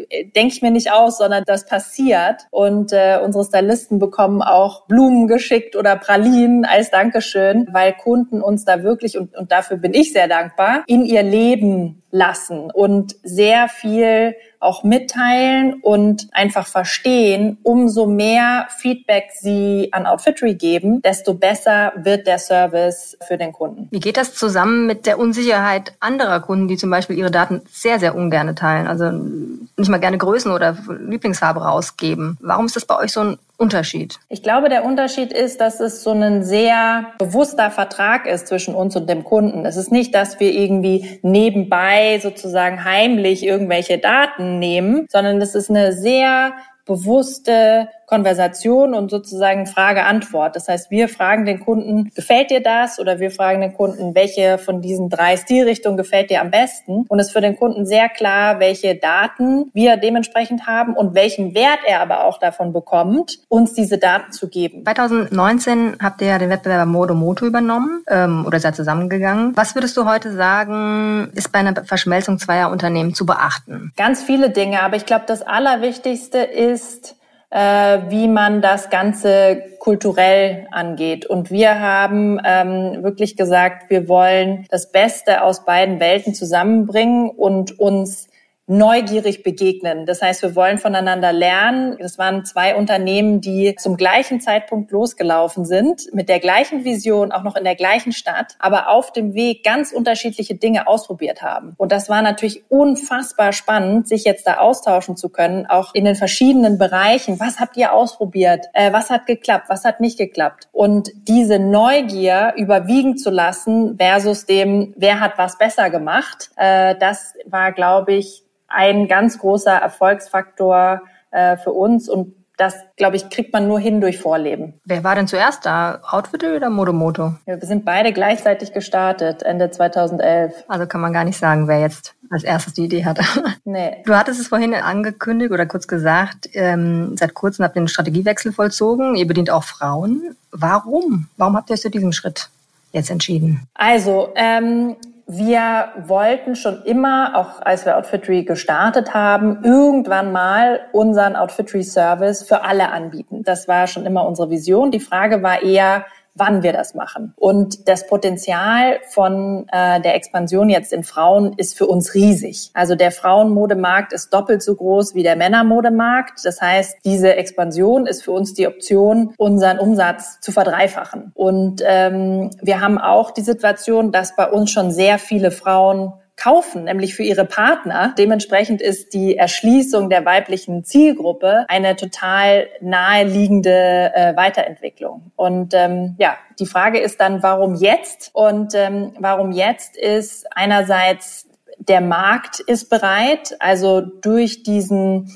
äh, 0.10 0.26
denke 0.26 0.56
ich 0.56 0.64
mir 0.64 0.72
nicht 0.72 0.92
aus, 0.92 1.20
sondern 1.20 1.44
das 1.46 1.68
passiert. 1.68 2.48
Und 2.50 2.94
äh, 2.94 3.20
unsere 3.24 3.46
Stylisten 3.46 4.00
bekommen 4.00 4.42
auch 4.42 4.88
Blumen 4.88 5.28
geschickt 5.28 5.76
oder 5.76 5.96
Pralinen 5.96 6.31
verliehen 6.32 6.66
als 6.66 6.92
Dankeschön, 6.92 7.68
weil 7.72 7.94
Kunden 7.94 8.42
uns 8.42 8.66
da 8.66 8.84
wirklich, 8.84 9.18
und, 9.18 9.36
und 9.36 9.52
dafür 9.52 9.78
bin 9.78 9.94
ich 9.94 10.14
sehr 10.14 10.28
dankbar, 10.28 10.84
in 10.88 11.06
ihr 11.06 11.24
Leben 11.24 12.02
lassen 12.12 12.70
und 12.72 13.16
sehr 13.24 13.70
viel 13.70 14.36
auch 14.60 14.84
mitteilen 14.84 15.76
und 15.82 16.28
einfach 16.34 16.68
verstehen, 16.68 17.58
umso 17.64 18.06
mehr 18.06 18.68
Feedback 18.78 19.30
sie 19.40 19.90
an 19.92 20.06
Outfittery 20.06 20.56
geben, 20.56 21.02
desto 21.02 21.34
besser 21.34 21.94
wird 21.96 22.28
der 22.28 22.38
Service 22.38 23.18
für 23.26 23.38
den 23.38 23.54
Kunden. 23.54 23.88
Wie 23.92 24.00
geht 24.00 24.18
das 24.18 24.36
zusammen 24.36 24.86
mit 24.86 25.06
der 25.06 25.20
Unsicherheit 25.20 25.94
anderer 26.00 26.42
Kunden, 26.42 26.68
die 26.68 26.78
zum 26.78 26.90
Beispiel 26.90 27.18
ihre 27.18 27.32
Daten 27.32 27.62
sehr, 27.72 28.00
sehr 28.00 28.14
ungern 28.14 28.56
teilen, 28.56 28.88
also 28.88 29.10
nicht 29.10 29.90
mal 29.90 30.00
gerne 30.00 30.18
Größen 30.18 30.52
oder 30.52 30.78
Lieblingsfarbe 31.00 31.64
rausgeben? 31.64 32.38
Warum 32.42 32.66
ist 32.66 32.76
das 32.76 32.86
bei 32.86 32.98
euch 32.98 33.14
so 33.14 33.22
ein 33.22 33.38
Unterschied? 33.62 34.18
Ich 34.28 34.42
glaube, 34.42 34.70
der 34.70 34.84
Unterschied 34.84 35.32
ist, 35.32 35.62
dass 35.62 35.80
es 35.80 36.04
so 36.04 36.12
ein 36.12 36.44
sehr 36.44 37.14
bewusster 37.20 37.70
Vertrag 37.70 38.26
ist 38.26 38.48
zwischen 38.48 38.74
uns 38.74 38.96
und 38.96 39.08
dem 39.08 39.24
Kunden. 39.24 39.66
Es 39.66 39.78
ist 39.78 39.92
nicht, 39.92 40.16
dass 40.16 40.40
wir 40.40 40.52
irgendwie 40.52 41.20
nebenbei 41.22 42.20
sozusagen 42.22 42.84
heimlich 42.84 43.46
irgendwelche 43.46 44.00
Daten 44.00 44.58
nehmen, 44.58 45.06
sondern 45.12 45.40
es 45.42 45.54
ist 45.54 45.70
eine 45.70 45.94
sehr 45.94 46.54
bewusste 46.86 47.88
Konversation 48.12 48.94
und 48.94 49.10
sozusagen 49.10 49.66
Frage-Antwort. 49.66 50.58
Das 50.58 50.68
heißt, 50.68 50.92
wir 50.92 51.08
fragen 51.08 51.46
den 51.46 51.62
Kunden, 51.62 52.12
gefällt 52.14 52.52
dir 52.52 52.62
das? 52.62 53.00
Oder 53.00 53.20
wir 53.22 53.32
fragen 53.32 53.62
den 53.62 53.74
Kunden, 53.74 54.14
welche 54.14 54.58
von 54.58 54.82
diesen 54.82 55.10
drei 55.10 55.38
Stilrichtungen 55.38 55.96
gefällt 55.96 56.30
dir 56.30 56.42
am 56.42 56.52
besten? 56.52 57.06
Und 57.08 57.20
es 57.20 57.28
ist 57.28 57.34
für 57.34 57.40
den 57.40 57.56
Kunden 57.56 57.86
sehr 57.86 58.10
klar, 58.10 58.60
welche 58.60 58.96
Daten 58.96 59.72
wir 59.74 59.96
dementsprechend 59.96 60.68
haben 60.68 60.94
und 60.94 61.16
welchen 61.16 61.56
Wert 61.56 61.80
er 61.88 62.02
aber 62.02 62.26
auch 62.26 62.38
davon 62.38 62.74
bekommt, 62.74 63.40
uns 63.48 63.74
diese 63.74 63.98
Daten 63.98 64.34
zu 64.34 64.50
geben. 64.50 64.84
2019 64.84 65.96
habt 66.02 66.22
ihr 66.22 66.28
ja 66.28 66.38
den 66.38 66.50
Wettbewerber 66.50 66.86
Modo 66.86 67.16
Moto 67.16 67.46
übernommen 67.46 68.04
ähm, 68.10 68.44
oder 68.46 68.60
seid 68.60 68.76
zusammengegangen. 68.76 69.56
Was 69.56 69.74
würdest 69.74 69.96
du 69.96 70.06
heute 70.06 70.34
sagen, 70.34 71.32
ist 71.34 71.54
bei 71.54 71.60
einer 71.60 71.86
Verschmelzung 71.86 72.40
zweier 72.40 72.72
Unternehmen 72.72 73.14
zu 73.14 73.26
beachten? 73.26 73.94
Ganz 73.96 74.22
viele 74.22 74.50
Dinge, 74.50 74.84
aber 74.84 74.98
ich 74.98 75.06
glaube, 75.06 75.24
das 75.28 75.42
Allerwichtigste 75.44 76.40
ist, 76.40 77.16
wie 77.52 78.28
man 78.28 78.62
das 78.62 78.90
Ganze 78.90 79.64
kulturell 79.80 80.68
angeht. 80.72 81.26
Und 81.26 81.52
wir 81.52 81.80
haben 81.80 82.40
ähm, 82.46 83.04
wirklich 83.04 83.36
gesagt, 83.36 83.90
wir 83.90 84.08
wollen 84.08 84.66
das 84.70 84.92
Beste 84.92 85.44
aus 85.44 85.66
beiden 85.66 86.00
Welten 86.00 86.34
zusammenbringen 86.34 87.30
und 87.30 87.78
uns 87.80 88.30
neugierig 88.68 89.44
begegnen. 89.44 90.06
Das 90.06 90.22
heißt, 90.22 90.44
wir 90.44 90.56
wollen 90.56 90.78
voneinander 90.78 91.34
lernen. 91.34 91.98
Das 92.00 92.18
waren 92.18 92.46
zwei 92.46 92.76
Unternehmen, 92.76 93.42
die 93.42 93.76
zum 93.76 93.98
gleichen 93.98 94.40
Zeitpunkt 94.40 94.92
losgelaufen 94.92 95.66
sind, 95.66 96.14
mit 96.14 96.30
der 96.30 96.40
gleichen 96.40 96.86
Vision, 96.86 97.32
auch 97.32 97.44
noch 97.44 97.58
in 97.58 97.66
der 97.66 97.76
gleichen 97.76 98.14
Stadt, 98.14 98.56
aber 98.60 98.90
auf 98.90 99.12
dem 99.12 99.34
Weg 99.34 99.64
ganz 99.64 99.92
unterschiedliche 99.92 100.56
Dinge 100.56 100.88
ausprobiert 100.88 101.42
haben. 101.42 101.74
Und 101.78 101.92
das 101.92 102.08
war 102.08 102.22
natürlich 102.22 102.64
unfassbar 102.70 103.52
spannend, 103.52 104.08
sich 104.08 104.24
jetzt 104.24 104.48
da 104.48 104.60
austauschen 104.60 105.18
zu 105.18 105.30
können, 105.30 105.66
auch 105.66 105.94
in 105.94 106.06
den 106.06 106.16
verschiedenen 106.16 106.78
Bereichen. 106.78 107.40
Was 107.40 107.60
habt 107.60 107.76
ihr 107.78 107.92
ausprobiert? 107.92 108.68
Äh, 108.74 108.94
was 108.94 109.10
hat 109.10 109.26
geklappt? 109.26 109.66
Was 109.70 109.84
hat 109.84 110.00
nicht 110.00 110.18
geklappt? 110.18 110.70
Und 110.72 111.12
diese 111.28 111.60
Neugier 111.60 112.54
überwiegen 112.56 113.18
zu 113.18 113.32
lassen 113.32 113.98
versus 113.98 114.46
dem, 114.46 114.94
wer 114.96 115.20
hat 115.20 115.38
was 115.38 115.58
besser 115.58 115.90
gemacht, 115.90 116.52
äh, 116.56 116.96
das 116.96 117.34
war, 117.46 117.74
glaube 117.74 118.14
ich, 118.14 118.44
ein 118.74 119.08
ganz 119.08 119.38
großer 119.38 119.74
Erfolgsfaktor 119.74 121.02
äh, 121.32 121.58
für 121.58 121.72
uns 121.72 122.10
und 122.10 122.36
das, 122.62 122.76
glaube 122.96 123.16
ich, 123.16 123.30
kriegt 123.32 123.54
man 123.54 123.68
nur 123.68 123.80
hin 123.80 124.02
durch 124.02 124.20
Vorleben. 124.20 124.80
Wer 124.86 125.04
war 125.04 125.16
denn 125.16 125.28
zuerst 125.28 125.66
da? 125.66 126.00
Outfitter 126.08 126.56
oder 126.56 126.70
Modomoto? 126.70 127.34
Ja, 127.48 127.60
wir 127.60 127.68
sind 127.68 127.86
beide 127.86 128.14
gleichzeitig 128.14 128.72
gestartet, 128.72 129.42
Ende 129.42 129.72
2011. 129.72 130.66
Also 130.68 130.86
kann 130.86 131.02
man 131.02 131.12
gar 131.12 131.24
nicht 131.24 131.40
sagen, 131.40 131.68
wer 131.68 131.80
jetzt 131.80 132.14
als 132.30 132.44
erstes 132.44 132.74
die 132.74 132.86
Idee 132.86 133.06
hatte. 133.06 133.24
Nee. 133.64 133.98
Du 134.06 134.16
hattest 134.16 134.40
es 134.40 134.48
vorhin 134.48 134.74
angekündigt 134.74 135.52
oder 135.52 135.66
kurz 135.66 135.88
gesagt, 135.88 136.50
ähm, 136.54 137.16
seit 137.16 137.34
kurzem 137.36 137.64
habt 137.64 137.76
ihr 137.76 137.82
einen 137.82 137.88
Strategiewechsel 137.88 138.52
vollzogen. 138.52 139.16
Ihr 139.16 139.28
bedient 139.28 139.50
auch 139.50 139.64
Frauen. 139.64 140.36
Warum? 140.52 141.28
Warum 141.38 141.56
habt 141.56 141.70
ihr 141.70 141.76
euch 141.76 141.82
zu 141.82 141.90
diesem 141.90 142.12
Schritt 142.12 142.50
jetzt 142.92 143.12
entschieden? 143.12 143.68
Also, 143.76 144.30
ähm, 144.36 144.96
wir 145.34 145.94
wollten 146.08 146.58
schon 146.58 146.84
immer, 146.84 147.38
auch 147.38 147.62
als 147.62 147.86
wir 147.86 147.98
Outfittery 147.98 148.44
gestartet 148.44 149.14
haben, 149.14 149.64
irgendwann 149.64 150.34
mal 150.34 150.82
unseren 150.92 151.38
Outfittery 151.38 151.84
Service 151.84 152.44
für 152.44 152.66
alle 152.66 152.90
anbieten. 152.90 153.42
Das 153.44 153.70
war 153.70 153.88
schon 153.88 154.06
immer 154.06 154.28
unsere 154.28 154.50
Vision. 154.50 154.92
Die 154.92 155.00
Frage 155.00 155.42
war 155.42 155.64
eher, 155.64 156.06
wann 156.34 156.64
wir 156.64 156.74
das 156.74 156.94
machen. 156.94 157.34
Und 157.36 157.88
das 157.88 158.08
Potenzial 158.08 159.00
von 159.10 159.68
äh, 159.72 160.00
der 160.02 160.16
Expansion 160.16 160.70
jetzt 160.70 160.94
in 160.94 161.04
Frauen 161.04 161.54
ist 161.58 161.78
für 161.78 161.88
uns 161.88 162.14
riesig. 162.14 162.72
Also 162.74 162.96
der 162.96 163.12
Frauenmodemarkt 163.12 164.14
ist 164.14 164.34
doppelt 164.34 164.64
so 164.64 164.76
groß 164.76 165.14
wie 165.14 165.24
der 165.24 165.36
Männermodemarkt. 165.36 166.40
Das 166.44 166.62
heißt, 166.62 166.98
diese 167.04 167.36
Expansion 167.36 168.08
ist 168.08 168.24
für 168.24 168.32
uns 168.32 168.54
die 168.54 168.68
Option, 168.68 169.34
unseren 169.38 169.80
Umsatz 169.80 170.40
zu 170.40 170.52
verdreifachen. 170.52 171.32
Und 171.34 171.82
ähm, 171.86 172.52
wir 172.62 172.82
haben 172.82 172.98
auch 172.98 173.32
die 173.32 173.42
Situation, 173.42 174.12
dass 174.12 174.36
bei 174.36 174.50
uns 174.50 174.72
schon 174.72 174.92
sehr 174.92 175.20
viele 175.20 175.52
Frauen 175.52 176.14
kaufen, 176.42 176.86
nämlich 176.86 177.14
für 177.14 177.24
ihre 177.24 177.46
Partner. 177.46 178.16
Dementsprechend 178.18 178.82
ist 178.82 179.14
die 179.14 179.38
Erschließung 179.38 180.10
der 180.10 180.26
weiblichen 180.26 180.84
Zielgruppe 180.84 181.66
eine 181.68 181.96
total 181.96 182.68
naheliegende 182.82 184.12
äh, 184.16 184.36
Weiterentwicklung. 184.36 185.32
Und 185.36 185.74
ähm, 185.74 186.16
ja, 186.18 186.38
die 186.60 186.66
Frage 186.66 187.00
ist 187.00 187.22
dann, 187.22 187.44
warum 187.44 187.76
jetzt? 187.76 188.32
Und 188.34 188.74
ähm, 188.76 189.14
warum 189.20 189.52
jetzt 189.52 189.98
ist 189.98 190.46
einerseits 190.56 191.48
der 191.78 192.02
Markt 192.02 192.60
ist 192.60 192.90
bereit, 192.90 193.56
also 193.60 194.02
durch 194.02 194.64
diesen 194.64 195.32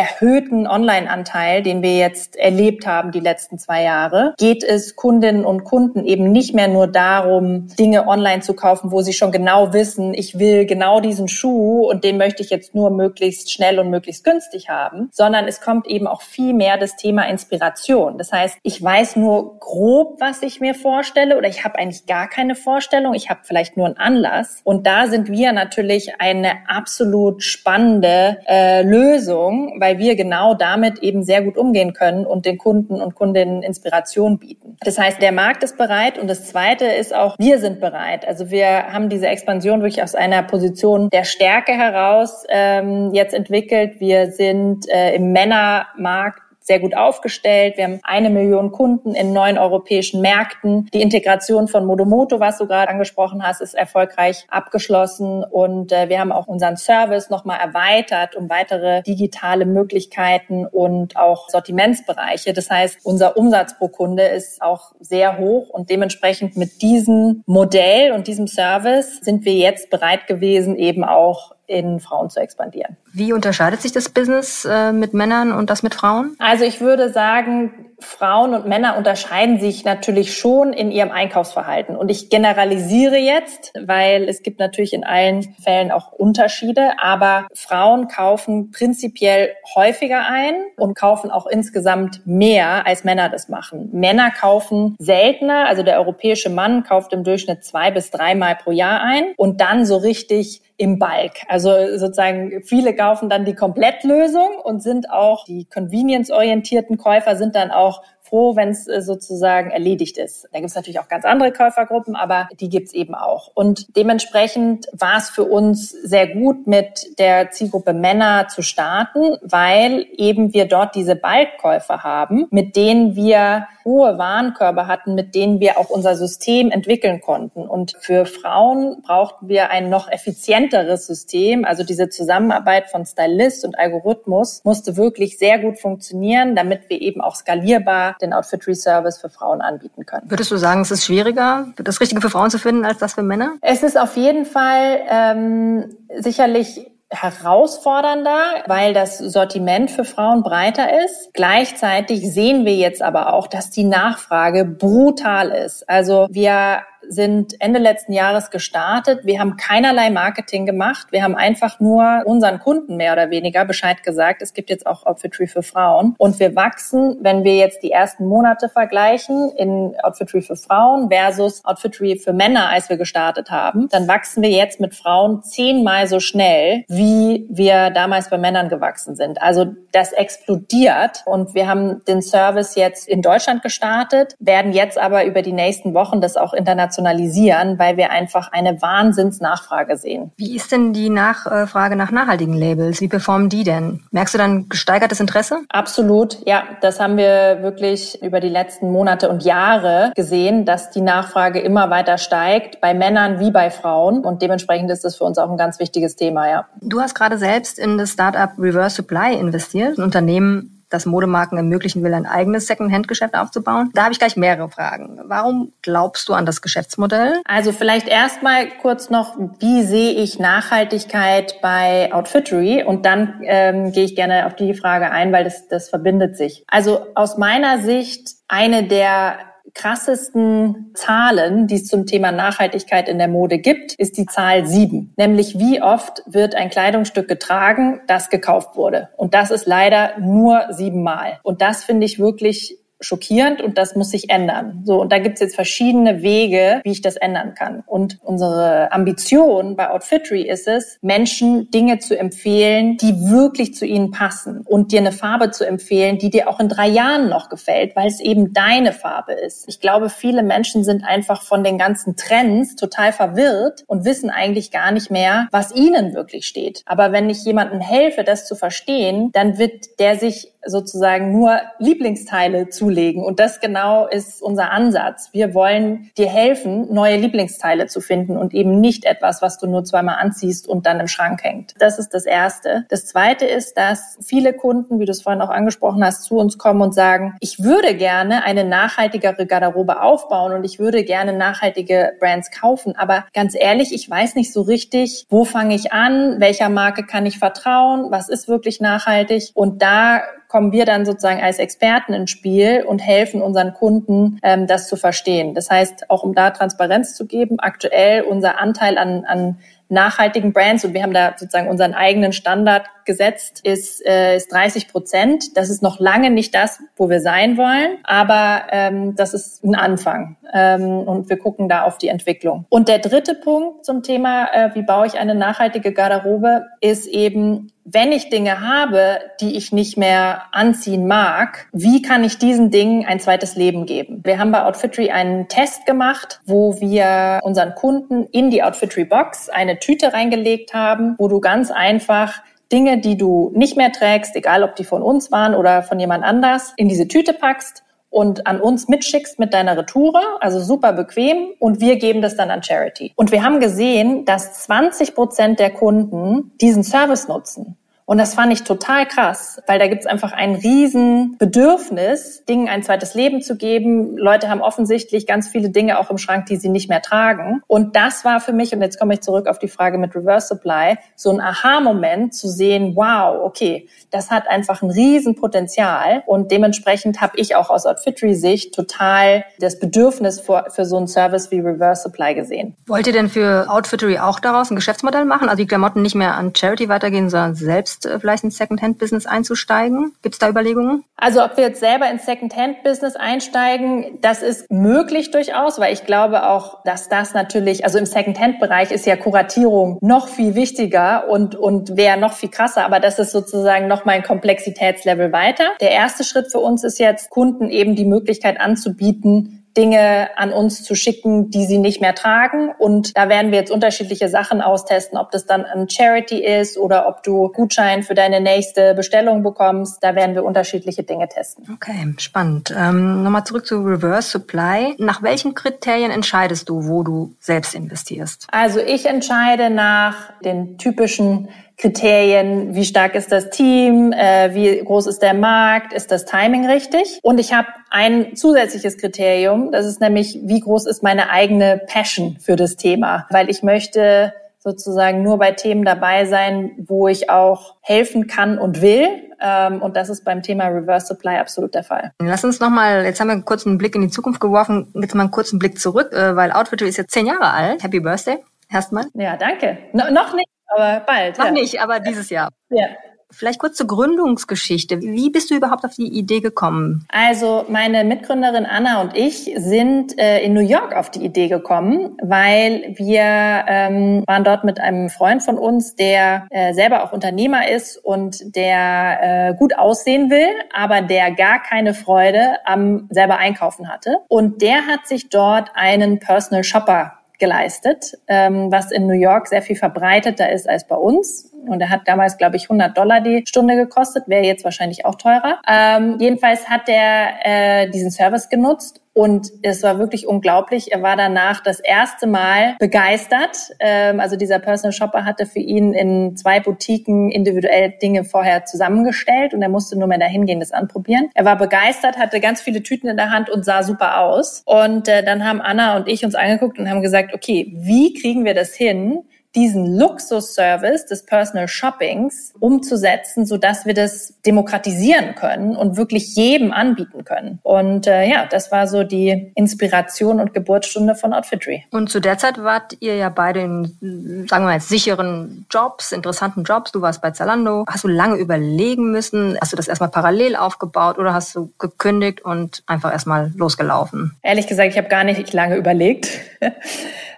erhöhten 0.00 0.66
Online-Anteil, 0.66 1.62
den 1.62 1.82
wir 1.82 1.98
jetzt 1.98 2.34
erlebt 2.34 2.86
haben 2.86 3.12
die 3.12 3.20
letzten 3.20 3.58
zwei 3.58 3.82
Jahre, 3.82 4.32
geht 4.38 4.64
es 4.64 4.96
Kundinnen 4.96 5.44
und 5.44 5.64
Kunden 5.64 6.06
eben 6.06 6.32
nicht 6.32 6.54
mehr 6.54 6.68
nur 6.68 6.86
darum, 6.86 7.66
Dinge 7.78 8.08
online 8.08 8.40
zu 8.40 8.54
kaufen, 8.54 8.92
wo 8.92 9.02
sie 9.02 9.12
schon 9.12 9.30
genau 9.30 9.74
wissen, 9.74 10.14
ich 10.14 10.38
will 10.38 10.64
genau 10.64 11.00
diesen 11.00 11.28
Schuh 11.28 11.86
und 11.86 12.02
den 12.02 12.16
möchte 12.16 12.42
ich 12.42 12.48
jetzt 12.48 12.74
nur 12.74 12.88
möglichst 12.88 13.52
schnell 13.52 13.78
und 13.78 13.90
möglichst 13.90 14.24
günstig 14.24 14.70
haben, 14.70 15.10
sondern 15.12 15.46
es 15.46 15.60
kommt 15.60 15.86
eben 15.86 16.06
auch 16.06 16.22
viel 16.22 16.54
mehr 16.54 16.78
das 16.78 16.96
Thema 16.96 17.28
Inspiration. 17.28 18.16
Das 18.16 18.32
heißt, 18.32 18.56
ich 18.62 18.82
weiß 18.82 19.16
nur 19.16 19.58
grob, 19.58 20.18
was 20.18 20.42
ich 20.42 20.60
mir 20.60 20.74
vorstelle 20.74 21.36
oder 21.36 21.48
ich 21.48 21.62
habe 21.62 21.78
eigentlich 21.78 22.06
gar 22.06 22.26
keine 22.26 22.54
Vorstellung, 22.54 23.12
ich 23.12 23.28
habe 23.28 23.40
vielleicht 23.42 23.76
nur 23.76 23.84
einen 23.84 23.98
Anlass 23.98 24.62
und 24.64 24.86
da 24.86 25.08
sind 25.08 25.28
wir 25.28 25.52
natürlich 25.52 26.18
eine 26.18 26.66
absolut 26.68 27.42
spannende 27.42 28.38
äh, 28.48 28.80
Lösung, 28.80 29.74
weil 29.78 29.89
wir 29.98 30.16
genau 30.16 30.54
damit 30.54 31.00
eben 31.00 31.22
sehr 31.22 31.42
gut 31.42 31.56
umgehen 31.56 31.92
können 31.92 32.26
und 32.26 32.46
den 32.46 32.58
Kunden 32.58 33.00
und 33.00 33.14
Kundinnen 33.14 33.62
Inspiration 33.62 34.38
bieten. 34.38 34.76
Das 34.80 34.98
heißt, 34.98 35.20
der 35.20 35.32
Markt 35.32 35.62
ist 35.62 35.76
bereit 35.76 36.18
und 36.18 36.28
das 36.28 36.46
Zweite 36.46 36.86
ist 36.86 37.14
auch, 37.14 37.36
wir 37.38 37.58
sind 37.58 37.80
bereit. 37.80 38.26
Also 38.26 38.50
wir 38.50 38.92
haben 38.92 39.08
diese 39.08 39.28
Expansion 39.28 39.80
wirklich 39.80 40.02
aus 40.02 40.14
einer 40.14 40.42
Position 40.42 41.10
der 41.10 41.24
Stärke 41.24 41.72
heraus 41.72 42.44
ähm, 42.48 43.12
jetzt 43.12 43.34
entwickelt. 43.34 44.00
Wir 44.00 44.30
sind 44.32 44.88
äh, 44.88 45.14
im 45.14 45.32
Männermarkt 45.32 46.49
sehr 46.60 46.78
gut 46.78 46.96
aufgestellt. 46.96 47.76
Wir 47.76 47.84
haben 47.84 48.00
eine 48.02 48.30
Million 48.30 48.70
Kunden 48.70 49.14
in 49.14 49.32
neun 49.32 49.58
europäischen 49.58 50.20
Märkten. 50.20 50.88
Die 50.92 51.02
Integration 51.02 51.68
von 51.68 51.86
Modomoto, 51.86 52.40
was 52.40 52.58
du 52.58 52.66
gerade 52.66 52.90
angesprochen 52.90 53.42
hast, 53.42 53.60
ist 53.60 53.74
erfolgreich 53.74 54.46
abgeschlossen 54.48 55.42
und 55.44 55.92
äh, 55.92 56.08
wir 56.08 56.20
haben 56.20 56.32
auch 56.32 56.46
unseren 56.46 56.76
Service 56.76 57.30
nochmal 57.30 57.58
erweitert 57.60 58.36
um 58.36 58.48
weitere 58.50 59.02
digitale 59.02 59.64
Möglichkeiten 59.64 60.66
und 60.66 61.16
auch 61.16 61.48
Sortimentsbereiche. 61.48 62.52
Das 62.52 62.70
heißt, 62.70 62.98
unser 63.04 63.36
Umsatz 63.36 63.76
pro 63.78 63.88
Kunde 63.88 64.24
ist 64.24 64.62
auch 64.62 64.92
sehr 65.00 65.38
hoch 65.38 65.68
und 65.70 65.90
dementsprechend 65.90 66.56
mit 66.56 66.82
diesem 66.82 67.42
Modell 67.46 68.12
und 68.12 68.26
diesem 68.26 68.46
Service 68.46 69.20
sind 69.20 69.44
wir 69.44 69.54
jetzt 69.54 69.90
bereit 69.90 70.26
gewesen, 70.26 70.76
eben 70.76 71.04
auch 71.04 71.52
in 71.70 72.00
Frauen 72.00 72.28
zu 72.30 72.40
expandieren. 72.40 72.96
Wie 73.12 73.32
unterscheidet 73.32 73.80
sich 73.80 73.92
das 73.92 74.08
Business 74.08 74.64
äh, 74.64 74.92
mit 74.92 75.14
Männern 75.14 75.52
und 75.52 75.70
das 75.70 75.84
mit 75.84 75.94
Frauen? 75.94 76.34
Also 76.40 76.64
ich 76.64 76.80
würde 76.80 77.10
sagen, 77.10 77.90
Frauen 78.00 78.54
und 78.54 78.66
Männer 78.66 78.96
unterscheiden 78.96 79.60
sich 79.60 79.84
natürlich 79.84 80.36
schon 80.36 80.72
in 80.72 80.90
ihrem 80.90 81.10
Einkaufsverhalten. 81.10 81.96
Und 81.96 82.10
ich 82.10 82.30
generalisiere 82.30 83.18
jetzt, 83.18 83.72
weil 83.80 84.28
es 84.28 84.42
gibt 84.42 84.58
natürlich 84.58 84.94
in 84.94 85.04
allen 85.04 85.42
Fällen 85.62 85.92
auch 85.92 86.12
Unterschiede, 86.12 86.94
aber 87.00 87.46
Frauen 87.54 88.08
kaufen 88.08 88.70
prinzipiell 88.72 89.50
häufiger 89.74 90.26
ein 90.26 90.54
und 90.76 90.94
kaufen 90.94 91.30
auch 91.30 91.46
insgesamt 91.46 92.22
mehr, 92.26 92.86
als 92.86 93.04
Männer 93.04 93.28
das 93.28 93.48
machen. 93.48 93.90
Männer 93.92 94.30
kaufen 94.30 94.96
seltener, 94.98 95.68
also 95.68 95.82
der 95.82 95.98
europäische 95.98 96.50
Mann 96.50 96.82
kauft 96.82 97.12
im 97.12 97.22
Durchschnitt 97.22 97.64
zwei 97.64 97.90
bis 97.90 98.10
dreimal 98.10 98.56
pro 98.56 98.72
Jahr 98.72 99.02
ein 99.02 99.34
und 99.36 99.60
dann 99.60 99.84
so 99.84 99.98
richtig 99.98 100.62
im 100.80 100.98
Bulk. 100.98 101.42
Also 101.46 101.98
sozusagen 101.98 102.62
viele 102.64 102.96
kaufen 102.96 103.28
dann 103.28 103.44
die 103.44 103.54
Komplettlösung 103.54 104.56
und 104.64 104.82
sind 104.82 105.10
auch 105.10 105.44
die 105.44 105.66
convenience-orientierten 105.66 106.96
Käufer 106.96 107.36
sind 107.36 107.54
dann 107.54 107.70
auch 107.70 108.02
froh, 108.30 108.56
wenn 108.56 108.70
es 108.70 108.88
äh, 108.88 109.02
sozusagen 109.02 109.70
erledigt 109.70 110.16
ist. 110.16 110.48
Da 110.52 110.60
gibt 110.60 110.70
es 110.70 110.74
natürlich 110.76 111.00
auch 111.00 111.08
ganz 111.08 111.24
andere 111.24 111.52
Käufergruppen, 111.52 112.16
aber 112.16 112.48
die 112.58 112.68
gibt 112.68 112.88
es 112.88 112.94
eben 112.94 113.14
auch. 113.14 113.50
Und 113.54 113.96
dementsprechend 113.96 114.86
war 114.92 115.18
es 115.18 115.28
für 115.28 115.44
uns 115.44 115.90
sehr 115.90 116.28
gut, 116.28 116.66
mit 116.66 117.18
der 117.18 117.50
Zielgruppe 117.50 117.92
Männer 117.92 118.48
zu 118.48 118.62
starten, 118.62 119.36
weil 119.42 120.06
eben 120.16 120.54
wir 120.54 120.66
dort 120.66 120.94
diese 120.94 121.16
Balkkäufer 121.16 122.02
haben, 122.02 122.46
mit 122.50 122.76
denen 122.76 123.16
wir 123.16 123.66
hohe 123.84 124.18
Warenkörbe 124.18 124.86
hatten, 124.86 125.14
mit 125.14 125.34
denen 125.34 125.60
wir 125.60 125.78
auch 125.78 125.90
unser 125.90 126.14
System 126.14 126.70
entwickeln 126.70 127.20
konnten. 127.20 127.66
Und 127.66 127.96
für 128.00 128.26
Frauen 128.26 129.02
brauchten 129.02 129.48
wir 129.48 129.70
ein 129.70 129.88
noch 129.88 130.10
effizienteres 130.10 131.06
System. 131.06 131.64
Also 131.64 131.82
diese 131.82 132.08
Zusammenarbeit 132.08 132.88
von 132.88 133.06
Stylist 133.06 133.64
und 133.64 133.78
Algorithmus 133.78 134.62
musste 134.64 134.96
wirklich 134.96 135.38
sehr 135.38 135.58
gut 135.58 135.78
funktionieren, 135.78 136.54
damit 136.54 136.88
wir 136.88 137.00
eben 137.00 137.20
auch 137.20 137.34
skalierbar 137.34 138.16
den 138.22 138.32
Outfittery 138.32 138.74
Service 138.74 139.18
für 139.18 139.28
Frauen 139.28 139.60
anbieten 139.60 140.06
können. 140.06 140.30
Würdest 140.30 140.50
du 140.50 140.56
sagen, 140.56 140.82
es 140.82 140.90
ist 140.90 141.04
schwieriger, 141.04 141.66
das 141.76 142.00
Richtige 142.00 142.20
für 142.20 142.30
Frauen 142.30 142.50
zu 142.50 142.58
finden, 142.58 142.84
als 142.84 142.98
das 142.98 143.14
für 143.14 143.22
Männer? 143.22 143.54
Es 143.60 143.82
ist 143.82 143.98
auf 143.98 144.16
jeden 144.16 144.44
Fall 144.44 145.00
ähm, 145.08 145.96
sicherlich 146.18 146.90
herausfordernder, 147.10 148.62
weil 148.66 148.94
das 148.94 149.18
Sortiment 149.18 149.90
für 149.90 150.04
Frauen 150.04 150.42
breiter 150.42 151.04
ist. 151.04 151.30
Gleichzeitig 151.34 152.32
sehen 152.32 152.64
wir 152.64 152.76
jetzt 152.76 153.02
aber 153.02 153.32
auch, 153.32 153.48
dass 153.48 153.70
die 153.70 153.84
Nachfrage 153.84 154.64
brutal 154.64 155.50
ist. 155.50 155.88
Also 155.88 156.28
wir 156.30 156.82
sind 157.10 157.60
Ende 157.60 157.80
letzten 157.80 158.12
Jahres 158.12 158.50
gestartet. 158.50 159.24
Wir 159.24 159.40
haben 159.40 159.56
keinerlei 159.56 160.10
Marketing 160.10 160.64
gemacht. 160.64 161.08
Wir 161.10 161.24
haben 161.24 161.34
einfach 161.34 161.80
nur 161.80 162.22
unseren 162.24 162.60
Kunden 162.60 162.96
mehr 162.96 163.12
oder 163.12 163.30
weniger 163.30 163.64
Bescheid 163.64 164.04
gesagt. 164.04 164.42
Es 164.42 164.54
gibt 164.54 164.70
jetzt 164.70 164.86
auch 164.86 165.04
Outfitry 165.04 165.48
für 165.48 165.64
Frauen. 165.64 166.14
Und 166.18 166.38
wir 166.38 166.54
wachsen, 166.54 167.18
wenn 167.20 167.42
wir 167.42 167.56
jetzt 167.56 167.82
die 167.82 167.90
ersten 167.90 168.26
Monate 168.26 168.68
vergleichen 168.68 169.50
in 169.56 169.96
Outfitry 170.02 170.40
für 170.40 170.54
Frauen 170.54 171.10
versus 171.10 171.64
Outfitry 171.64 172.16
für 172.16 172.32
Männer, 172.32 172.68
als 172.68 172.88
wir 172.88 172.96
gestartet 172.96 173.50
haben, 173.50 173.88
dann 173.90 174.06
wachsen 174.06 174.42
wir 174.42 174.50
jetzt 174.50 174.78
mit 174.78 174.94
Frauen 174.94 175.42
zehnmal 175.42 176.06
so 176.06 176.20
schnell, 176.20 176.84
wie 176.86 177.46
wir 177.50 177.90
damals 177.90 178.30
bei 178.30 178.38
Männern 178.38 178.68
gewachsen 178.68 179.16
sind. 179.16 179.42
Also 179.42 179.66
das 179.90 180.12
explodiert 180.12 181.24
und 181.26 181.54
wir 181.56 181.66
haben 181.66 182.04
den 182.04 182.22
Service 182.22 182.76
jetzt 182.76 183.08
in 183.08 183.20
Deutschland 183.20 183.62
gestartet, 183.62 184.36
werden 184.38 184.72
jetzt 184.72 184.96
aber 184.96 185.24
über 185.24 185.42
die 185.42 185.52
nächsten 185.52 185.92
Wochen 185.92 186.20
das 186.20 186.36
auch 186.36 186.54
international 186.54 186.99
internationalisieren, 187.00 187.78
weil 187.78 187.96
wir 187.96 188.10
einfach 188.10 188.52
eine 188.52 188.80
Wahnsinnsnachfrage 188.80 189.96
sehen. 189.96 190.32
Wie 190.36 190.54
ist 190.56 190.72
denn 190.72 190.92
die 190.92 191.10
Nachfrage 191.10 191.96
nach 191.96 192.10
nachhaltigen 192.10 192.54
Labels? 192.54 193.00
Wie 193.00 193.08
performen 193.08 193.48
die 193.48 193.64
denn? 193.64 194.00
Merkst 194.10 194.34
du 194.34 194.38
dann 194.38 194.68
gesteigertes 194.68 195.20
Interesse? 195.20 195.60
Absolut, 195.68 196.38
ja. 196.46 196.62
Das 196.80 197.00
haben 197.00 197.16
wir 197.16 197.58
wirklich 197.62 198.22
über 198.22 198.40
die 198.40 198.48
letzten 198.48 198.90
Monate 198.90 199.28
und 199.28 199.44
Jahre 199.44 200.12
gesehen, 200.14 200.64
dass 200.64 200.90
die 200.90 201.00
Nachfrage 201.00 201.60
immer 201.60 201.90
weiter 201.90 202.18
steigt, 202.18 202.80
bei 202.80 202.94
Männern 202.94 203.40
wie 203.40 203.50
bei 203.50 203.70
Frauen. 203.70 204.24
Und 204.24 204.42
dementsprechend 204.42 204.90
ist 204.90 205.04
das 205.04 205.16
für 205.16 205.24
uns 205.24 205.38
auch 205.38 205.50
ein 205.50 205.56
ganz 205.56 205.78
wichtiges 205.80 206.16
Thema, 206.16 206.48
ja. 206.48 206.66
Du 206.80 207.00
hast 207.00 207.14
gerade 207.14 207.38
selbst 207.38 207.78
in 207.78 207.98
das 207.98 208.10
Startup 208.10 208.50
Reverse 208.58 208.96
Supply 208.96 209.34
investiert, 209.34 209.98
ein 209.98 210.04
Unternehmen, 210.04 210.79
das 210.90 211.06
Modemarken 211.06 211.56
ermöglichen 211.56 212.02
will, 212.02 212.12
ein 212.12 212.26
eigenes 212.26 212.66
Second-Hand-Geschäft 212.66 213.34
aufzubauen. 213.34 213.90
Da 213.94 214.02
habe 214.02 214.12
ich 214.12 214.18
gleich 214.18 214.36
mehrere 214.36 214.68
Fragen. 214.68 215.20
Warum 215.24 215.72
glaubst 215.82 216.28
du 216.28 216.34
an 216.34 216.44
das 216.44 216.60
Geschäftsmodell? 216.60 217.40
Also 217.44 217.72
vielleicht 217.72 218.08
erstmal 218.08 218.68
kurz 218.82 219.08
noch, 219.08 219.36
wie 219.60 219.82
sehe 219.82 220.12
ich 220.12 220.38
Nachhaltigkeit 220.38 221.60
bei 221.62 222.12
Outfittery? 222.12 222.84
Und 222.84 223.06
dann 223.06 223.40
ähm, 223.44 223.92
gehe 223.92 224.04
ich 224.04 224.16
gerne 224.16 224.46
auf 224.46 224.56
die 224.56 224.74
Frage 224.74 225.10
ein, 225.10 225.32
weil 225.32 225.44
das, 225.44 225.68
das 225.68 225.88
verbindet 225.88 226.36
sich. 226.36 226.64
Also 226.66 227.06
aus 227.14 227.38
meiner 227.38 227.78
Sicht 227.78 228.34
eine 228.48 228.82
der 228.82 229.49
krassesten 229.74 230.92
Zahlen, 230.94 231.66
die 231.66 231.76
es 231.76 231.86
zum 231.86 232.06
Thema 232.06 232.32
Nachhaltigkeit 232.32 233.08
in 233.08 233.18
der 233.18 233.28
Mode 233.28 233.58
gibt, 233.58 233.94
ist 233.94 234.16
die 234.16 234.26
Zahl 234.26 234.66
sieben. 234.66 235.12
Nämlich 235.16 235.58
wie 235.58 235.82
oft 235.82 236.22
wird 236.26 236.54
ein 236.54 236.70
Kleidungsstück 236.70 237.28
getragen, 237.28 238.00
das 238.06 238.30
gekauft 238.30 238.76
wurde. 238.76 239.10
Und 239.16 239.34
das 239.34 239.50
ist 239.50 239.66
leider 239.66 240.18
nur 240.18 240.66
siebenmal. 240.70 241.40
Und 241.42 241.62
das 241.62 241.84
finde 241.84 242.06
ich 242.06 242.18
wirklich 242.18 242.78
schockierend 243.00 243.62
und 243.62 243.78
das 243.78 243.94
muss 243.96 244.10
sich 244.10 244.30
ändern. 244.30 244.82
So, 244.84 245.00
und 245.00 245.10
da 245.12 245.18
gibt's 245.18 245.40
jetzt 245.40 245.54
verschiedene 245.54 246.22
Wege, 246.22 246.80
wie 246.84 246.92
ich 246.92 247.00
das 247.00 247.16
ändern 247.16 247.54
kann. 247.54 247.82
Und 247.86 248.18
unsere 248.22 248.92
Ambition 248.92 249.76
bei 249.76 249.90
Outfittery 249.90 250.42
ist 250.42 250.68
es, 250.68 250.98
Menschen 251.00 251.70
Dinge 251.70 251.98
zu 251.98 252.18
empfehlen, 252.18 252.96
die 252.98 253.30
wirklich 253.30 253.74
zu 253.74 253.86
ihnen 253.86 254.10
passen 254.10 254.62
und 254.66 254.92
dir 254.92 255.00
eine 255.00 255.12
Farbe 255.12 255.50
zu 255.50 255.66
empfehlen, 255.66 256.18
die 256.18 256.30
dir 256.30 256.48
auch 256.48 256.60
in 256.60 256.68
drei 256.68 256.88
Jahren 256.88 257.28
noch 257.28 257.48
gefällt, 257.48 257.96
weil 257.96 258.08
es 258.08 258.20
eben 258.20 258.52
deine 258.52 258.92
Farbe 258.92 259.32
ist. 259.32 259.64
Ich 259.68 259.80
glaube, 259.80 260.10
viele 260.10 260.42
Menschen 260.42 260.84
sind 260.84 261.04
einfach 261.04 261.42
von 261.42 261.64
den 261.64 261.78
ganzen 261.78 262.16
Trends 262.16 262.76
total 262.76 263.12
verwirrt 263.12 263.84
und 263.86 264.04
wissen 264.04 264.30
eigentlich 264.30 264.70
gar 264.70 264.92
nicht 264.92 265.10
mehr, 265.10 265.48
was 265.50 265.74
ihnen 265.74 266.14
wirklich 266.14 266.46
steht. 266.46 266.82
Aber 266.86 267.12
wenn 267.12 267.30
ich 267.30 267.44
jemandem 267.44 267.80
helfe, 267.80 268.24
das 268.24 268.46
zu 268.46 268.54
verstehen, 268.54 269.30
dann 269.32 269.58
wird 269.58 269.98
der 269.98 270.18
sich 270.18 270.52
sozusagen 270.64 271.32
nur 271.32 271.60
Lieblingsteile 271.78 272.68
zulegen. 272.90 273.24
Und 273.24 273.40
das 273.40 273.60
genau 273.60 274.06
ist 274.06 274.42
unser 274.42 274.70
Ansatz. 274.72 275.30
Wir 275.32 275.54
wollen 275.54 276.10
dir 276.18 276.28
helfen, 276.28 276.92
neue 276.92 277.16
Lieblingsteile 277.16 277.86
zu 277.86 278.00
finden 278.00 278.36
und 278.36 278.52
eben 278.52 278.80
nicht 278.80 279.04
etwas, 279.04 279.42
was 279.42 279.58
du 279.58 279.66
nur 279.66 279.84
zweimal 279.84 280.16
anziehst 280.20 280.68
und 280.68 280.86
dann 280.86 281.00
im 281.00 281.08
Schrank 281.08 281.42
hängt. 281.44 281.74
Das 281.78 281.98
ist 281.98 282.12
das 282.12 282.26
Erste. 282.26 282.84
Das 282.88 283.06
Zweite 283.06 283.46
ist, 283.46 283.76
dass 283.76 284.18
viele 284.22 284.52
Kunden, 284.52 284.98
wie 284.98 285.04
du 285.04 285.12
es 285.12 285.22
vorhin 285.22 285.40
auch 285.40 285.50
angesprochen 285.50 286.04
hast, 286.04 286.24
zu 286.24 286.36
uns 286.36 286.58
kommen 286.58 286.82
und 286.82 286.94
sagen, 286.94 287.36
ich 287.40 287.62
würde 287.62 287.94
gerne 287.94 288.44
eine 288.44 288.64
nachhaltigere 288.64 289.46
Garderobe 289.46 290.02
aufbauen 290.02 290.52
und 290.52 290.64
ich 290.64 290.78
würde 290.78 291.04
gerne 291.04 291.32
nachhaltige 291.32 292.12
Brands 292.18 292.50
kaufen. 292.50 292.96
Aber 292.96 293.24
ganz 293.32 293.54
ehrlich, 293.58 293.94
ich 293.94 294.10
weiß 294.10 294.34
nicht 294.34 294.52
so 294.52 294.62
richtig, 294.62 295.26
wo 295.30 295.44
fange 295.44 295.74
ich 295.74 295.92
an, 295.92 296.40
welcher 296.40 296.68
Marke 296.68 297.04
kann 297.04 297.26
ich 297.26 297.38
vertrauen, 297.38 298.10
was 298.10 298.28
ist 298.28 298.48
wirklich 298.48 298.80
nachhaltig. 298.80 299.50
Und 299.54 299.82
da 299.82 300.22
kommen 300.50 300.72
wir 300.72 300.84
dann 300.84 301.06
sozusagen 301.06 301.40
als 301.40 301.58
Experten 301.58 302.12
ins 302.12 302.30
Spiel 302.30 302.84
und 302.86 302.98
helfen 302.98 303.40
unseren 303.40 303.72
Kunden, 303.72 304.40
ähm, 304.42 304.66
das 304.66 304.88
zu 304.88 304.96
verstehen. 304.96 305.54
Das 305.54 305.70
heißt, 305.70 306.10
auch 306.10 306.24
um 306.24 306.34
da 306.34 306.50
Transparenz 306.50 307.14
zu 307.14 307.26
geben, 307.26 307.60
aktuell 307.60 308.22
unser 308.22 308.60
Anteil 308.60 308.98
an, 308.98 309.24
an 309.24 309.58
nachhaltigen 309.90 310.52
Brands 310.52 310.84
und 310.84 310.94
wir 310.94 311.02
haben 311.02 311.12
da 311.12 311.34
sozusagen 311.36 311.68
unseren 311.68 311.94
eigenen 311.94 312.32
Standard 312.32 312.86
gesetzt, 313.04 313.60
ist, 313.64 314.04
äh, 314.06 314.36
ist 314.36 314.52
30 314.52 314.88
Prozent. 314.88 315.56
Das 315.56 315.68
ist 315.68 315.82
noch 315.82 315.98
lange 315.98 316.30
nicht 316.30 316.54
das, 316.54 316.80
wo 316.96 317.10
wir 317.10 317.20
sein 317.20 317.56
wollen, 317.56 317.98
aber 318.04 318.62
ähm, 318.70 319.16
das 319.16 319.34
ist 319.34 319.64
ein 319.64 319.74
Anfang 319.74 320.36
ähm, 320.52 321.00
und 321.00 321.28
wir 321.28 321.38
gucken 321.38 321.68
da 321.68 321.82
auf 321.82 321.98
die 321.98 322.08
Entwicklung. 322.08 322.66
Und 322.68 322.88
der 322.88 323.00
dritte 323.00 323.34
Punkt 323.34 323.84
zum 323.84 324.02
Thema, 324.02 324.46
äh, 324.52 324.74
wie 324.74 324.82
baue 324.82 325.06
ich 325.06 325.18
eine 325.18 325.34
nachhaltige 325.34 325.92
Garderobe, 325.92 326.66
ist 326.80 327.06
eben 327.06 327.72
wenn 327.92 328.12
ich 328.12 328.30
Dinge 328.30 328.60
habe, 328.60 329.20
die 329.40 329.56
ich 329.56 329.72
nicht 329.72 329.96
mehr 329.96 330.42
anziehen 330.52 331.06
mag, 331.06 331.66
wie 331.72 332.02
kann 332.02 332.24
ich 332.24 332.38
diesen 332.38 332.70
Dingen 332.70 333.04
ein 333.04 333.20
zweites 333.20 333.56
Leben 333.56 333.86
geben? 333.86 334.20
Wir 334.24 334.38
haben 334.38 334.52
bei 334.52 334.64
Outfittery 334.64 335.10
einen 335.10 335.48
Test 335.48 335.86
gemacht, 335.86 336.40
wo 336.44 336.80
wir 336.80 337.40
unseren 337.42 337.74
Kunden 337.74 338.26
in 338.30 338.50
die 338.50 338.62
Outfittery 338.62 339.04
Box 339.04 339.48
eine 339.48 339.78
Tüte 339.78 340.12
reingelegt 340.12 340.74
haben, 340.74 341.14
wo 341.18 341.28
du 341.28 341.40
ganz 341.40 341.70
einfach 341.70 342.42
Dinge, 342.70 342.98
die 342.98 343.16
du 343.16 343.50
nicht 343.54 343.76
mehr 343.76 343.90
trägst, 343.90 344.36
egal 344.36 344.62
ob 344.62 344.76
die 344.76 344.84
von 344.84 345.02
uns 345.02 345.32
waren 345.32 345.54
oder 345.54 345.82
von 345.82 345.98
jemand 345.98 346.24
anders, 346.24 346.72
in 346.76 346.88
diese 346.88 347.08
Tüte 347.08 347.32
packst 347.32 347.82
und 348.10 348.46
an 348.46 348.60
uns 348.60 348.88
mitschickst 348.88 349.38
mit 349.38 349.54
deiner 349.54 349.76
Retoure, 349.76 350.22
also 350.40 350.60
super 350.60 350.92
bequem 350.92 351.48
und 351.58 351.80
wir 351.80 351.96
geben 351.96 352.22
das 352.22 352.36
dann 352.36 352.50
an 352.50 352.62
Charity. 352.62 353.12
Und 353.16 353.32
wir 353.32 353.42
haben 353.42 353.60
gesehen, 353.60 354.24
dass 354.24 354.64
20 354.64 355.14
Prozent 355.14 355.58
der 355.58 355.70
Kunden 355.70 356.52
diesen 356.60 356.84
Service 356.84 357.28
nutzen. 357.28 357.76
Und 358.10 358.18
das 358.18 358.34
fand 358.34 358.52
ich 358.52 358.64
total 358.64 359.06
krass, 359.06 359.62
weil 359.68 359.78
da 359.78 359.86
gibt's 359.86 360.04
einfach 360.04 360.32
ein 360.32 360.56
riesen 360.56 361.36
Bedürfnis, 361.38 362.44
Dingen 362.44 362.68
ein 362.68 362.82
zweites 362.82 363.14
Leben 363.14 363.40
zu 363.40 363.56
geben. 363.56 364.18
Leute 364.18 364.48
haben 364.48 364.62
offensichtlich 364.62 365.28
ganz 365.28 365.46
viele 365.46 365.70
Dinge 365.70 365.96
auch 365.96 366.10
im 366.10 366.18
Schrank, 366.18 366.46
die 366.46 366.56
sie 366.56 366.70
nicht 366.70 366.88
mehr 366.88 367.02
tragen. 367.02 367.62
Und 367.68 367.94
das 367.94 368.24
war 368.24 368.40
für 368.40 368.52
mich, 368.52 368.74
und 368.74 368.82
jetzt 368.82 368.98
komme 368.98 369.14
ich 369.14 369.20
zurück 369.20 369.46
auf 369.46 369.60
die 369.60 369.68
Frage 369.68 369.96
mit 369.96 370.16
Reverse 370.16 370.48
Supply, 370.48 370.96
so 371.14 371.30
ein 371.30 371.40
Aha-Moment 371.40 372.34
zu 372.34 372.48
sehen, 372.48 372.96
wow, 372.96 373.44
okay, 373.44 373.88
das 374.10 374.32
hat 374.32 374.48
einfach 374.48 374.82
ein 374.82 374.90
riesen 374.90 375.36
Potenzial. 375.36 376.24
Und 376.26 376.50
dementsprechend 376.50 377.20
habe 377.20 377.36
ich 377.36 377.54
auch 377.54 377.70
aus 377.70 377.86
Outfittery-Sicht 377.86 378.74
total 378.74 379.44
das 379.60 379.78
Bedürfnis 379.78 380.40
für, 380.40 380.64
für 380.70 380.84
so 380.84 380.96
einen 380.96 381.06
Service 381.06 381.52
wie 381.52 381.60
Reverse 381.60 382.02
Supply 382.02 382.34
gesehen. 382.34 382.74
Wollt 382.88 383.06
ihr 383.06 383.12
denn 383.12 383.28
für 383.28 383.70
Outfittery 383.70 384.18
auch 384.18 384.40
daraus 384.40 384.68
ein 384.72 384.74
Geschäftsmodell 384.74 385.26
machen? 385.26 385.48
Also 385.48 385.62
die 385.62 385.68
Klamotten 385.68 386.02
nicht 386.02 386.16
mehr 386.16 386.34
an 386.34 386.52
Charity 386.56 386.88
weitergehen, 386.88 387.30
sondern 387.30 387.54
selbst 387.54 387.99
hast, 388.00 388.06
äh, 388.06 388.18
vielleicht 388.18 388.44
ins 388.44 388.56
Secondhand-Business 388.56 389.26
einzusteigen? 389.26 390.12
Gibt 390.22 390.34
es 390.34 390.38
da 390.38 390.48
Überlegungen? 390.48 391.04
Also 391.16 391.42
ob 391.44 391.56
wir 391.56 391.64
jetzt 391.64 391.80
selber 391.80 392.10
ins 392.10 392.24
Secondhand-Business 392.26 393.16
einsteigen, 393.16 394.18
das 394.20 394.42
ist 394.42 394.70
möglich 394.70 395.30
durchaus, 395.30 395.78
weil 395.78 395.92
ich 395.92 396.04
glaube 396.04 396.46
auch, 396.46 396.82
dass 396.84 397.08
das 397.08 397.34
natürlich, 397.34 397.84
also 397.84 397.98
im 397.98 398.06
Secondhand-Bereich 398.06 398.90
ist 398.90 399.06
ja 399.06 399.16
Kuratierung 399.16 399.98
noch 400.00 400.28
viel 400.28 400.54
wichtiger 400.54 401.28
und, 401.28 401.54
und 401.54 401.96
wäre 401.96 402.18
noch 402.18 402.32
viel 402.32 402.50
krasser, 402.50 402.84
aber 402.84 403.00
das 403.00 403.18
ist 403.18 403.32
sozusagen 403.32 403.88
noch 403.88 404.04
mal 404.04 404.12
ein 404.12 404.22
Komplexitätslevel 404.22 405.32
weiter. 405.32 405.64
Der 405.80 405.90
erste 405.90 406.24
Schritt 406.24 406.50
für 406.50 406.58
uns 406.58 406.84
ist 406.84 406.98
jetzt, 406.98 407.30
Kunden 407.30 407.70
eben 407.70 407.96
die 407.96 408.04
Möglichkeit 408.04 408.60
anzubieten, 408.60 409.59
Dinge 409.76 410.30
an 410.36 410.52
uns 410.52 410.82
zu 410.82 410.94
schicken, 410.94 411.50
die 411.50 411.64
sie 411.66 411.78
nicht 411.78 412.00
mehr 412.00 412.14
tragen. 412.14 412.70
Und 412.78 413.16
da 413.16 413.28
werden 413.28 413.50
wir 413.52 413.58
jetzt 413.58 413.70
unterschiedliche 413.70 414.28
Sachen 414.28 414.60
austesten, 414.60 415.18
ob 415.18 415.30
das 415.30 415.46
dann 415.46 415.64
ein 415.64 415.88
Charity 415.88 416.44
ist 416.44 416.76
oder 416.76 417.06
ob 417.06 417.22
du 417.22 417.48
Gutschein 417.48 418.02
für 418.02 418.14
deine 418.14 418.40
nächste 418.40 418.94
Bestellung 418.94 419.42
bekommst. 419.42 420.02
Da 420.02 420.14
werden 420.14 420.34
wir 420.34 420.44
unterschiedliche 420.44 421.02
Dinge 421.02 421.28
testen. 421.28 421.64
Okay, 421.74 422.14
spannend. 422.18 422.74
Ähm, 422.76 423.22
Nochmal 423.22 423.44
zurück 423.44 423.66
zu 423.66 423.78
Reverse 423.82 424.30
Supply. 424.30 424.94
Nach 424.98 425.22
welchen 425.22 425.54
Kriterien 425.54 426.10
entscheidest 426.10 426.68
du, 426.68 426.88
wo 426.88 427.02
du 427.02 427.34
selbst 427.38 427.74
investierst? 427.74 428.46
Also 428.50 428.80
ich 428.80 429.06
entscheide 429.06 429.70
nach 429.70 430.32
den 430.44 430.78
typischen 430.78 431.48
Kriterien, 431.80 432.74
wie 432.74 432.84
stark 432.84 433.14
ist 433.14 433.32
das 433.32 433.48
Team, 433.48 434.12
äh, 434.12 434.54
wie 434.54 434.84
groß 434.84 435.06
ist 435.06 435.20
der 435.20 435.32
Markt, 435.32 435.94
ist 435.94 436.10
das 436.10 436.26
Timing 436.26 436.66
richtig? 436.66 437.18
Und 437.22 437.40
ich 437.40 437.54
habe 437.54 437.68
ein 437.88 438.36
zusätzliches 438.36 438.98
Kriterium, 438.98 439.72
das 439.72 439.86
ist 439.86 439.98
nämlich, 439.98 440.38
wie 440.42 440.60
groß 440.60 440.86
ist 440.86 441.02
meine 441.02 441.30
eigene 441.30 441.80
Passion 441.86 442.36
für 442.38 442.56
das 442.56 442.76
Thema, 442.76 443.26
weil 443.30 443.48
ich 443.48 443.62
möchte 443.62 444.34
sozusagen 444.58 445.22
nur 445.22 445.38
bei 445.38 445.52
Themen 445.52 445.86
dabei 445.86 446.26
sein, 446.26 446.72
wo 446.86 447.08
ich 447.08 447.30
auch 447.30 447.76
helfen 447.80 448.26
kann 448.26 448.58
und 448.58 448.82
will. 448.82 449.08
Ähm, 449.40 449.80
und 449.80 449.96
das 449.96 450.10
ist 450.10 450.22
beim 450.22 450.42
Thema 450.42 450.66
Reverse 450.66 451.06
Supply 451.06 451.36
absolut 451.36 451.74
der 451.74 451.82
Fall. 451.82 452.12
Lass 452.20 452.44
uns 452.44 452.60
nochmal, 452.60 453.06
jetzt 453.06 453.20
haben 453.20 453.28
wir 453.28 453.32
einen 453.32 453.46
kurzen 453.46 453.78
Blick 453.78 453.94
in 453.94 454.02
die 454.02 454.10
Zukunft 454.10 454.38
geworfen, 454.38 454.92
jetzt 455.00 455.14
mal 455.14 455.22
einen 455.22 455.30
kurzen 455.30 455.58
Blick 455.58 455.80
zurück, 455.80 456.12
äh, 456.12 456.36
weil 456.36 456.52
Outfittery 456.52 456.90
ist 456.90 456.98
jetzt 456.98 457.12
zehn 457.12 457.24
Jahre 457.24 457.50
alt. 457.50 457.82
Happy 457.82 458.00
Birthday 458.00 458.36
erstmal. 458.70 459.06
Ja, 459.14 459.36
danke. 459.38 459.78
No, 459.94 460.10
noch 460.10 460.34
nicht, 460.34 460.48
aber 460.70 461.00
bald. 461.06 461.38
Noch 461.38 461.46
ja. 461.46 461.50
nicht, 461.52 461.80
aber 461.80 462.00
dieses 462.00 462.30
Jahr. 462.30 462.50
Ja. 462.70 462.86
Vielleicht 463.32 463.60
kurz 463.60 463.76
zur 463.76 463.86
Gründungsgeschichte. 463.86 465.00
Wie 465.00 465.30
bist 465.30 465.50
du 465.50 465.54
überhaupt 465.54 465.84
auf 465.84 465.94
die 465.94 466.08
Idee 466.08 466.40
gekommen? 466.40 467.06
Also 467.10 467.64
meine 467.68 468.02
Mitgründerin 468.02 468.66
Anna 468.66 469.00
und 469.00 469.16
ich 469.16 469.52
sind 469.56 470.18
äh, 470.18 470.40
in 470.42 470.52
New 470.52 470.60
York 470.60 470.94
auf 470.96 471.10
die 471.10 471.24
Idee 471.24 471.46
gekommen, 471.46 472.16
weil 472.22 472.94
wir 472.96 473.22
ähm, 473.68 474.24
waren 474.26 474.42
dort 474.42 474.64
mit 474.64 474.80
einem 474.80 475.10
Freund 475.10 475.44
von 475.44 475.58
uns, 475.58 475.94
der 475.94 476.48
äh, 476.50 476.74
selber 476.74 477.04
auch 477.04 477.12
Unternehmer 477.12 477.68
ist 477.68 477.96
und 477.98 478.56
der 478.56 479.50
äh, 479.50 479.54
gut 479.56 479.78
aussehen 479.78 480.28
will, 480.30 480.48
aber 480.74 481.00
der 481.00 481.30
gar 481.30 481.62
keine 481.62 481.94
Freude 481.94 482.56
am 482.64 483.08
selber 483.10 483.38
einkaufen 483.38 483.88
hatte. 483.88 484.16
Und 484.28 484.60
der 484.60 484.86
hat 484.86 485.06
sich 485.06 485.28
dort 485.28 485.70
einen 485.74 486.18
Personal 486.18 486.64
Shopper 486.64 487.19
geleistet, 487.40 488.16
ähm, 488.28 488.70
was 488.70 488.92
in 488.92 489.06
New 489.06 489.18
York 489.18 489.48
sehr 489.48 489.62
viel 489.62 489.76
verbreiteter 489.76 490.50
ist 490.50 490.68
als 490.68 490.86
bei 490.86 490.96
uns. 490.96 491.52
Und 491.66 491.80
er 491.80 491.90
hat 491.90 492.02
damals, 492.06 492.38
glaube 492.38 492.56
ich, 492.56 492.64
100 492.64 492.96
Dollar 492.96 493.20
die 493.20 493.42
Stunde 493.46 493.76
gekostet, 493.76 494.24
wäre 494.28 494.44
jetzt 494.44 494.64
wahrscheinlich 494.64 495.04
auch 495.04 495.16
teurer. 495.16 495.60
Ähm, 495.68 496.16
jedenfalls 496.20 496.68
hat 496.68 496.88
er 496.88 497.30
äh, 497.44 497.90
diesen 497.90 498.10
Service 498.10 498.48
genutzt 498.48 499.02
und 499.20 499.52
es 499.60 499.82
war 499.82 499.98
wirklich 499.98 500.26
unglaublich. 500.26 500.92
Er 500.92 501.02
war 501.02 501.14
danach 501.14 501.62
das 501.62 501.78
erste 501.78 502.26
Mal 502.26 502.76
begeistert. 502.78 503.54
Ähm, 503.78 504.18
also 504.18 504.34
dieser 504.36 504.58
Personal 504.60 504.92
Shopper 504.92 505.26
hatte 505.26 505.44
für 505.44 505.58
ihn 505.58 505.92
in 505.92 506.38
zwei 506.38 506.58
Boutiquen 506.58 507.30
individuell 507.30 507.92
Dinge 508.00 508.24
vorher 508.24 508.64
zusammengestellt 508.64 509.52
und 509.52 509.60
er 509.60 509.68
musste 509.68 509.98
nur 509.98 510.08
mehr 510.08 510.16
dahin 510.16 510.46
gehen, 510.46 510.58
das 510.58 510.72
anprobieren. 510.72 511.28
Er 511.34 511.44
war 511.44 511.58
begeistert, 511.58 512.16
hatte 512.16 512.40
ganz 512.40 512.62
viele 512.62 512.82
Tüten 512.82 513.08
in 513.08 513.18
der 513.18 513.30
Hand 513.30 513.50
und 513.50 513.62
sah 513.62 513.82
super 513.82 514.20
aus. 514.20 514.62
Und 514.64 515.06
äh, 515.06 515.22
dann 515.22 515.44
haben 515.44 515.60
Anna 515.60 515.98
und 515.98 516.08
ich 516.08 516.24
uns 516.24 516.34
angeguckt 516.34 516.78
und 516.78 516.88
haben 516.88 517.02
gesagt, 517.02 517.34
okay, 517.34 517.74
wie 517.76 518.14
kriegen 518.14 518.46
wir 518.46 518.54
das 518.54 518.74
hin, 518.74 519.24
diesen 519.54 519.98
Luxusservice 519.98 521.06
des 521.06 521.26
Personal 521.26 521.66
Shoppings 521.66 522.52
umzusetzen, 522.60 523.46
so 523.46 523.56
dass 523.56 523.84
wir 523.84 523.94
das 523.94 524.34
demokratisieren 524.46 525.34
können 525.34 525.76
und 525.76 525.96
wirklich 525.96 526.36
jedem 526.36 526.72
anbieten 526.72 527.24
können. 527.24 527.58
Und 527.62 528.06
äh, 528.06 528.28
ja, 528.28 528.46
das 528.46 528.70
war 528.70 528.86
so 528.86 529.02
die 529.02 529.52
Inspiration 529.56 530.40
und 530.40 530.54
Geburtsstunde 530.54 531.14
von 531.14 531.32
Outfitry. 531.32 531.84
Und 531.90 532.10
zu 532.10 532.20
der 532.20 532.38
Zeit 532.38 532.62
wart 532.62 532.96
ihr 533.00 533.16
ja 533.16 533.28
beide 533.28 533.60
in, 533.60 534.46
sagen 534.48 534.64
wir 534.64 534.72
mal, 534.72 534.80
sicheren 534.80 535.66
Jobs, 535.70 536.12
interessanten 536.12 536.62
Jobs. 536.62 536.92
Du 536.92 537.00
warst 537.00 537.20
bei 537.20 537.32
Zalando. 537.32 537.84
Hast 537.88 538.04
du 538.04 538.08
lange 538.08 538.36
überlegen 538.36 539.10
müssen? 539.10 539.58
Hast 539.60 539.72
du 539.72 539.76
das 539.76 539.88
erstmal 539.88 540.10
parallel 540.10 540.54
aufgebaut 540.54 541.18
oder 541.18 541.34
hast 541.34 541.56
du 541.56 541.72
gekündigt 541.78 542.42
und 542.42 542.82
einfach 542.86 543.12
erstmal 543.12 543.52
losgelaufen? 543.56 544.36
Ehrlich 544.42 544.68
gesagt, 544.68 544.90
ich 544.90 544.98
habe 544.98 545.08
gar 545.08 545.24
nicht 545.24 545.52
lange 545.52 545.76
überlegt. 545.76 546.28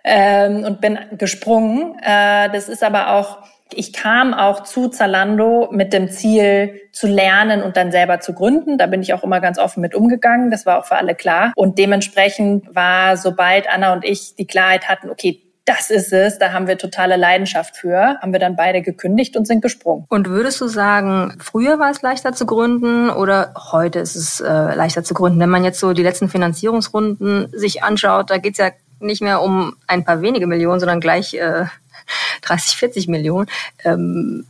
Ähm, 0.05 0.65
und 0.65 0.81
bin 0.81 0.99
gesprungen. 1.19 1.97
Äh, 2.03 2.51
das 2.51 2.69
ist 2.69 2.83
aber 2.83 3.15
auch, 3.15 3.39
ich 3.75 3.93
kam 3.93 4.35
auch 4.35 4.65
zu 4.65 4.89
Zalando 4.89 5.69
mit 5.71 5.93
dem 5.93 6.11
Ziel 6.11 6.81
zu 6.93 7.07
lernen 7.07 7.63
und 7.63 7.77
dann 7.77 7.91
selber 7.91 8.21
zu 8.21 8.35
gründen. 8.35 8.79
Da 8.79 8.87
bin 8.87 9.03
ich 9.03 9.15
auch 9.15 9.25
immer 9.25 9.41
ganz 9.41 9.59
offen 9.59 9.81
mit 9.81 9.95
umgegangen. 9.95 10.51
Das 10.51 10.67
war 10.67 10.79
auch 10.79 10.85
für 10.85 10.97
alle 10.97 11.15
klar. 11.15 11.53
Und 11.57 11.79
dementsprechend 11.79 12.75
war, 12.75 13.17
sobald 13.17 13.69
Anna 13.69 13.93
und 13.93 14.05
ich 14.05 14.37
die 14.37 14.47
Klarheit 14.47 14.89
hatten, 14.89 15.11
okay, 15.11 15.43
das 15.65 15.91
ist 15.91 16.13
es, 16.13 16.39
da 16.39 16.53
haben 16.53 16.67
wir 16.67 16.77
totale 16.77 17.17
Leidenschaft 17.17 17.77
für, 17.77 18.19
haben 18.21 18.33
wir 18.33 18.41
dann 18.41 18.57
beide 18.57 18.83
gekündigt 18.83 19.37
und 19.37 19.47
sind 19.47 19.63
gesprungen. 19.63 20.07
Und 20.09 20.29
würdest 20.29 20.61
du 20.61 20.67
sagen, 20.67 21.37
früher 21.39 21.79
war 21.79 21.91
es 21.91 22.03
leichter 22.03 22.33
zu 22.33 22.47
gründen 22.47 23.11
oder 23.11 23.55
heute 23.71 24.01
ist 24.01 24.17
es 24.17 24.41
äh, 24.41 24.75
leichter 24.75 25.05
zu 25.05 25.15
gründen? 25.15 25.39
Wenn 25.39 25.51
man 25.51 25.63
jetzt 25.63 25.79
so 25.79 25.93
die 25.93 26.03
letzten 26.03 26.29
Finanzierungsrunden 26.29 27.49
sich 27.53 27.85
anschaut, 27.85 28.31
da 28.31 28.39
geht's 28.39 28.59
ja 28.59 28.71
nicht 29.03 29.23
mehr 29.23 29.43
um 29.43 29.75
ein 29.87 30.05
paar 30.05 30.23
wenige 30.23 30.47
Millionen, 30.47 30.81
sondern 30.81 31.01
gleich 31.01 31.35
äh, 31.35 31.67
30, 32.43 32.77
40 32.77 33.09
Millionen. 33.09 33.49
Ähm, 33.85 34.45